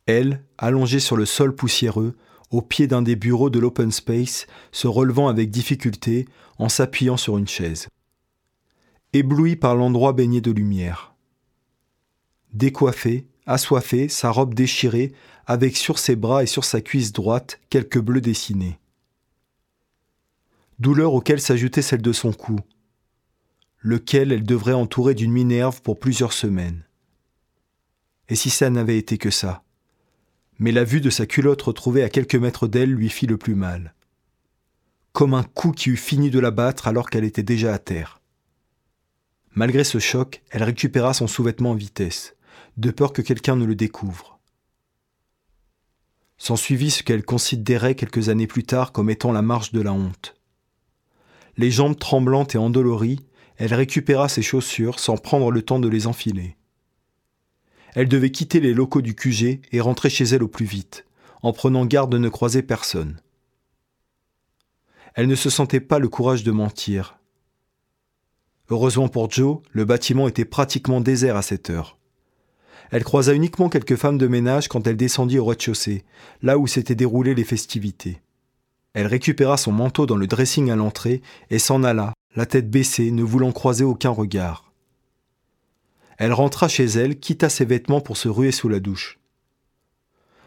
Elle, 0.07 0.43
allongée 0.59 0.99
sur 0.99 1.17
le 1.17 1.27
sol 1.27 1.55
poussiéreux, 1.55 2.17
au 2.51 2.63
pied 2.63 2.89
d'un 2.89 3.03
des 3.03 3.15
bureaux 3.15 3.51
de 3.51 3.61
l'open 3.61 3.93
space, 3.93 4.47
se 4.73 4.89
relevant 4.89 5.29
avec 5.29 5.51
difficulté, 5.51 6.27
en 6.59 6.69
s'appuyant 6.69 7.17
sur 7.17 7.39
une 7.39 7.47
chaise. 7.47 7.89
Éblouie 9.13 9.57
par 9.57 9.77
l'endroit 9.77 10.13
baigné 10.13 10.41
de 10.41 10.51
lumière. 10.51 11.15
Décoiffée, 12.53 13.29
assoiffée, 13.47 14.09
sa 14.09 14.31
robe 14.31 14.55
déchirée, 14.55 15.13
avec 15.47 15.77
sur 15.77 15.99
ses 15.99 16.17
bras 16.17 16.43
et 16.43 16.47
sur 16.47 16.65
sa 16.65 16.81
cuisse 16.81 17.13
droite 17.13 17.61
quelques 17.71 18.01
bleus 18.01 18.21
dessinés 18.21 18.81
douleur 20.81 21.13
auquel 21.13 21.41
s'ajoutait 21.41 21.83
celle 21.83 22.03
de 22.03 22.13
son 22.13 22.33
cou, 22.33 22.57
lequel 23.81 24.33
elle 24.33 24.45
devrait 24.45 24.75
entourer 24.75 25.15
d'une 25.15 25.33
minerve 25.33 25.83
pour 25.83 25.99
plusieurs 25.99 26.33
semaines. 26.33 26.85
Et 28.29 28.37
si 28.37 28.51
ça 28.51 28.71
n'avait 28.71 28.99
été 28.99 29.19
que 29.19 29.31
ça? 29.31 29.65
Mais 30.59 30.73
la 30.73 30.85
vue 30.85 31.01
de 31.01 31.11
sa 31.11 31.27
culotte 31.27 31.63
retrouvée 31.63 32.03
à 32.03 32.11
quelques 32.11 32.37
mètres 32.37 32.69
d'elle 32.69 32.93
lui 32.93 33.09
fit 33.09 33.27
le 33.27 33.39
plus 33.39 33.55
mal. 33.55 33.95
Comme 35.13 35.35
un 35.35 35.43
coup 35.43 35.73
qui 35.73 35.91
eût 35.91 35.97
fini 35.97 36.31
de 36.31 36.39
la 36.39 36.51
battre 36.51 36.87
alors 36.87 37.11
qu'elle 37.11 37.25
était 37.25 37.43
déjà 37.43 37.75
à 37.75 37.79
terre. 37.79 38.21
Malgré 39.53 39.83
ce 39.83 39.99
choc, 39.99 40.43
elle 40.51 40.63
récupéra 40.63 41.13
son 41.13 41.27
sous-vêtement 41.27 41.71
en 41.71 41.75
vitesse, 41.75 42.37
de 42.77 42.91
peur 42.91 43.13
que 43.13 43.23
quelqu'un 43.23 43.57
ne 43.57 43.65
le 43.65 43.75
découvre. 43.75 44.39
S'ensuivit 46.39 46.91
ce 46.91 47.03
qu'elle 47.03 47.25
considérait 47.25 47.95
quelques 47.95 48.29
années 48.29 48.47
plus 48.47 48.65
tard 48.65 48.93
comme 48.93 49.11
étant 49.11 49.33
la 49.33 49.43
marche 49.43 49.73
de 49.73 49.81
la 49.81 49.93
honte. 49.93 50.37
Les 51.57 51.71
jambes 51.71 51.99
tremblantes 51.99 52.55
et 52.55 52.59
endolories, 52.59 53.27
elle 53.61 53.75
récupéra 53.75 54.31
ses 54.31 54.41
chaussures 54.41 54.99
sans 54.99 55.19
prendre 55.19 55.51
le 55.51 55.61
temps 55.61 55.81
de 55.81 55.89
les 55.89 56.07
enfiler. 56.07 56.57
Elle 57.95 58.09
devait 58.09 58.31
quitter 58.31 58.59
les 58.59 58.73
locaux 58.73 59.03
du 59.03 59.15
QG 59.15 59.61
et 59.71 59.81
rentrer 59.83 60.09
chez 60.09 60.25
elle 60.25 60.43
au 60.43 60.49
plus 60.49 60.65
vite, 60.65 61.05
en 61.43 61.53
prenant 61.53 61.85
garde 61.85 62.11
de 62.11 62.17
ne 62.17 62.31
croiser 62.31 62.63
personne. 62.63 63.21
Elle 65.15 65.27
ne 65.27 65.35
se 65.35 65.51
sentait 65.51 65.81
pas 65.81 65.99
le 65.99 66.09
courage 66.09 66.43
de 66.43 66.53
mentir. 66.53 67.19
Heureusement 68.71 69.09
pour 69.09 69.31
Joe, 69.31 69.59
le 69.73 69.85
bâtiment 69.85 70.27
était 70.27 70.47
pratiquement 70.47 71.03
désert 71.03 71.37
à 71.37 71.43
cette 71.43 71.69
heure. 71.69 71.99
Elle 72.91 73.05
croisa 73.05 73.35
uniquement 73.35 73.69
quelques 73.69 73.97
femmes 73.97 74.19
de 74.19 74.27
ménage 74.27 74.69
quand 74.69 74.87
elle 74.87 74.97
descendit 74.97 75.39
au 75.39 75.45
rez-de-chaussée, 75.45 76.05
là 76.41 76.57
où 76.57 76.67
s'étaient 76.67 76.95
déroulées 76.95 77.35
les 77.35 77.45
festivités. 77.45 78.23
Elle 78.95 79.07
récupéra 79.07 79.59
son 79.59 79.73
manteau 79.73 80.07
dans 80.07 80.17
le 80.17 80.27
dressing 80.27 80.71
à 80.71 80.77
l'entrée 80.77 81.21
et 81.51 81.59
s'en 81.59 81.85
alla, 81.85 82.15
la 82.37 82.47
tête 82.47 82.71
baissée, 82.71 83.11
ne 83.11 83.23
voulant 83.23 83.53
croiser 83.53 83.85
aucun 83.85 84.11
regard. 84.11 84.73
Elle 86.19 86.33
rentra 86.33 86.69
chez 86.69 86.85
elle, 86.85 87.19
quitta 87.19 87.49
ses 87.49 87.65
vêtements 87.65 88.01
pour 88.01 88.17
se 88.17 88.29
ruer 88.29 88.53
sous 88.53 88.69
la 88.69 88.81
douche. 88.81 89.19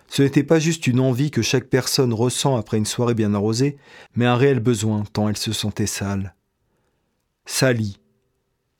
Ce 0.07 0.21
n'était 0.21 0.43
pas 0.43 0.59
juste 0.59 0.87
une 0.87 0.99
envie 0.99 1.31
que 1.31 1.41
chaque 1.41 1.69
personne 1.69 2.13
ressent 2.13 2.55
après 2.55 2.77
une 2.77 2.85
soirée 2.85 3.15
bien 3.15 3.33
arrosée, 3.33 3.77
mais 4.15 4.25
un 4.25 4.35
réel 4.35 4.59
besoin, 4.59 5.03
tant 5.11 5.27
elle 5.27 5.37
se 5.37 5.51
sentait 5.51 5.87
sale. 5.87 6.35
Salie. 7.45 7.99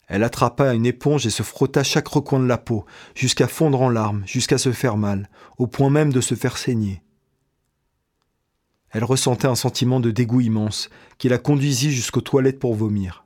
Elle 0.07 0.23
attrapa 0.23 0.73
une 0.73 0.85
éponge 0.85 1.25
et 1.25 1.31
se 1.31 1.43
frotta 1.43 1.83
chaque 1.83 2.07
recoin 2.07 2.39
de 2.39 2.45
la 2.45 2.57
peau, 2.57 2.85
jusqu'à 3.15 3.47
fondre 3.47 3.81
en 3.81 3.89
larmes, 3.89 4.23
jusqu'à 4.27 4.57
se 4.57 4.71
faire 4.71 4.95
mal, 4.97 5.29
au 5.57 5.65
point 5.65 5.89
même 5.89 6.13
de 6.13 6.21
se 6.21 6.35
faire 6.35 6.57
saigner. 6.57 7.02
Elle 8.93 9.03
ressentait 9.03 9.47
un 9.47 9.55
sentiment 9.55 9.99
de 9.99 10.11
dégoût 10.11 10.41
immense 10.41 10.89
qui 11.17 11.27
la 11.27 11.39
conduisit 11.39 11.91
jusqu'aux 11.91 12.21
toilettes 12.21 12.59
pour 12.59 12.75
vomir. 12.75 13.25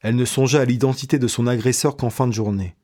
Elle 0.00 0.16
ne 0.16 0.24
songea 0.24 0.60
à 0.60 0.64
l'identité 0.64 1.18
de 1.18 1.28
son 1.28 1.46
agresseur 1.46 1.96
qu'en 1.96 2.10
fin 2.10 2.26
de 2.26 2.32
journée. 2.32 2.74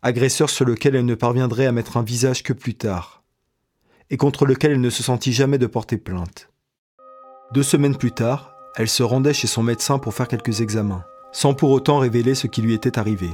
Agresseur 0.00 0.48
sur 0.48 0.64
lequel 0.64 0.94
elle 0.94 1.04
ne 1.04 1.14
parviendrait 1.14 1.66
à 1.66 1.72
mettre 1.72 1.96
un 1.96 2.02
visage 2.02 2.42
que 2.42 2.52
plus 2.52 2.74
tard, 2.74 3.22
et 4.10 4.16
contre 4.16 4.46
lequel 4.46 4.72
elle 4.72 4.80
ne 4.80 4.90
se 4.90 5.02
sentit 5.02 5.32
jamais 5.32 5.58
de 5.58 5.66
porter 5.66 5.98
plainte. 5.98 6.50
Deux 7.52 7.62
semaines 7.62 7.96
plus 7.96 8.12
tard, 8.12 8.54
elle 8.76 8.88
se 8.88 9.02
rendait 9.02 9.34
chez 9.34 9.46
son 9.46 9.62
médecin 9.62 9.98
pour 9.98 10.14
faire 10.14 10.28
quelques 10.28 10.60
examens, 10.60 11.04
sans 11.32 11.52
pour 11.52 11.70
autant 11.70 11.98
révéler 11.98 12.34
ce 12.34 12.46
qui 12.46 12.62
lui 12.62 12.74
était 12.74 12.98
arrivé, 12.98 13.30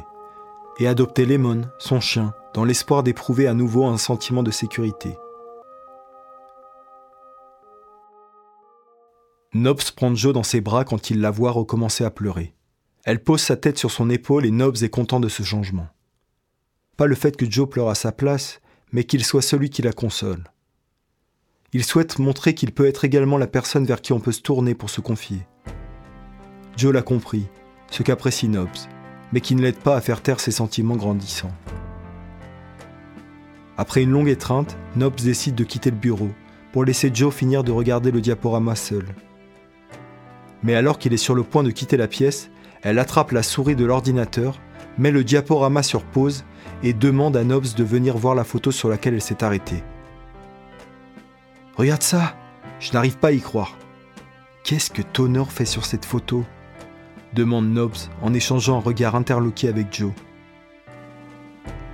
et 0.79 0.89
adopter 0.89 1.27
Lemon, 1.27 1.63
son 1.79 2.01
chien, 2.01 2.33
dans 2.55 2.65
l'espoir 2.65 3.03
d'éprouver 3.03 3.47
à 3.47 3.55
nouveau 3.55 3.85
un 3.85 3.99
sentiment 3.99 4.43
de 4.43 4.51
sécurité. 4.51 5.17
Nobs 9.53 9.91
prend 9.97 10.15
Joe 10.15 10.33
dans 10.33 10.45
ses 10.45 10.61
bras 10.61 10.85
quand 10.85 11.11
il 11.11 11.21
la 11.21 11.33
voit 11.33 11.51
recommencer 11.51 12.05
à 12.05 12.11
pleurer. 12.13 12.55
Elle 13.03 13.21
pose 13.21 13.41
sa 13.41 13.57
tête 13.57 13.79
sur 13.79 13.91
son 13.91 14.09
épaule 14.09 14.47
et 14.47 14.53
Nobs 14.53 14.77
est 14.83 14.91
content 14.91 15.19
de 15.19 15.29
ce 15.29 15.43
changement. 15.43 15.89
Pas 16.97 17.07
le 17.07 17.17
fait 17.17 17.37
que 17.37 17.51
Joe 17.51 17.69
pleure 17.69 17.89
à 17.89 17.97
sa 17.97 18.13
place, 18.13 18.61
mais 18.93 19.03
qu'il 19.03 19.25
soit 19.25 19.43
celui 19.43 19.69
qui 19.69 19.83
la 19.83 19.93
console. 19.93 20.45
Il 21.73 21.83
souhaite 21.83 22.21
montrer 22.21 22.55
qu'il 22.55 22.71
peut 22.71 22.87
être 22.87 23.05
également 23.05 23.39
la 23.39 23.49
personne 23.49 23.85
vers 23.85 24.01
qui 24.01 24.13
on 24.13 24.21
peut 24.21 24.31
se 24.31 24.41
tourner 24.41 24.75
pour 24.77 24.89
se 24.89 25.01
confier. 25.01 25.41
Joe 26.77 26.95
l'a 26.95 27.03
compris, 27.03 27.49
ce 27.91 28.05
qu'apprécie 28.05 28.49
Nobs, 28.49 28.69
mais 29.33 29.41
qui 29.41 29.57
ne 29.57 29.63
l'aide 29.63 29.81
pas 29.81 29.97
à 29.97 30.01
faire 30.01 30.23
taire 30.23 30.39
ses 30.39 30.53
sentiments 30.53 30.97
grandissants. 30.97 31.55
Après 33.77 34.05
une 34.05 34.11
longue 34.11 34.29
étreinte, 34.29 34.77
Nobs 34.95 35.21
décide 35.21 35.57
de 35.57 35.65
quitter 35.65 35.91
le 35.91 35.97
bureau 35.97 36.31
pour 36.73 36.85
laisser 36.85 37.11
Joe 37.13 37.35
finir 37.35 37.65
de 37.65 37.73
regarder 37.73 38.13
le 38.13 38.21
diaporama 38.21 38.77
seul 38.77 39.07
mais 40.63 40.75
alors 40.75 40.99
qu'il 40.99 41.13
est 41.13 41.19
sur 41.19 41.35
le 41.35 41.43
point 41.43 41.63
de 41.63 41.71
quitter 41.71 41.97
la 41.97 42.09
pièce, 42.09 42.51
elle 42.83 42.99
attrape 42.99 43.33
la 43.33 43.43
souris 43.43 43.77
de 43.77 43.85
l'ordinateur, 43.85 44.59
met 44.99 45.11
le 45.11 45.25
diaporama 45.25 45.83
sur 45.83 46.03
pause 46.03 46.45
et 46.83 46.93
demande 46.93 47.37
à 47.37 47.45
Nobs 47.45 47.75
de 47.77 47.85
venir 47.85 48.17
voir 48.17 48.35
la 48.35 48.45
photo 48.45 48.71
sur 48.71 48.89
laquelle 48.89 49.15
elle 49.15 49.23
s'est 49.23 49.45
arrêtée. 49.45 49.83
Regarde 51.77 52.03
ça 52.03 52.35
Je 52.79 52.93
n'arrive 52.93 53.19
pas 53.19 53.29
à 53.29 53.33
y 53.33 53.41
croire. 53.41 53.77
Qu'est-ce 54.65 54.91
que 54.91 55.03
Tonor 55.03 55.53
fait 55.53 55.65
sur 55.65 55.85
cette 55.85 56.05
photo? 56.05 56.45
demande 57.33 57.71
Nobs 57.71 57.97
en 58.23 58.35
échangeant 58.35 58.79
un 58.79 58.81
regard 58.81 59.15
interloqué 59.15 59.69
avec 59.69 59.95
Joe. 59.95 60.13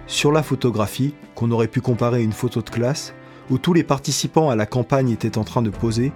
Sur 0.07 0.33
la 0.33 0.43
photographie, 0.43 1.15
qu'on 1.35 1.51
aurait 1.51 1.69
pu 1.69 1.81
comparer 1.81 2.19
à 2.19 2.23
une 2.23 2.33
photo 2.33 2.63
de 2.63 2.71
classe, 2.71 3.13
où 3.51 3.59
tous 3.59 3.73
les 3.73 3.85
participants 3.85 4.51
à 4.51 4.57
la 4.57 4.67
campagne 4.67 5.11
étaient 5.11 5.39
en 5.39 5.45
train 5.45 5.63
de 5.63 5.71
poser, 5.71 6.13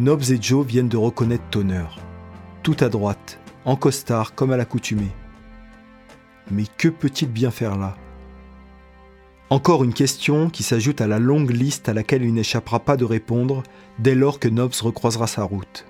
Nobs 0.00 0.30
et 0.30 0.40
Joe 0.40 0.66
viennent 0.66 0.88
de 0.88 0.96
reconnaître 0.96 1.44
Toner. 1.50 1.84
Tout 2.62 2.76
à 2.80 2.88
droite, 2.88 3.38
en 3.66 3.76
costard 3.76 4.34
comme 4.34 4.50
à 4.50 4.56
l'accoutumée. 4.56 5.12
Mais 6.50 6.64
que 6.78 6.88
peut-il 6.88 7.28
bien 7.28 7.50
faire 7.50 7.76
là? 7.76 7.98
Encore 9.50 9.84
une 9.84 9.92
question 9.92 10.48
qui 10.48 10.62
s'ajoute 10.62 11.02
à 11.02 11.06
la 11.06 11.18
longue 11.18 11.50
liste 11.50 11.90
à 11.90 11.92
laquelle 11.92 12.22
il 12.22 12.32
n'échappera 12.32 12.80
pas 12.80 12.96
de 12.96 13.04
répondre 13.04 13.62
dès 13.98 14.14
lors 14.14 14.38
que 14.38 14.48
Nobs 14.48 14.72
recroisera 14.80 15.26
sa 15.26 15.42
route. 15.42 15.84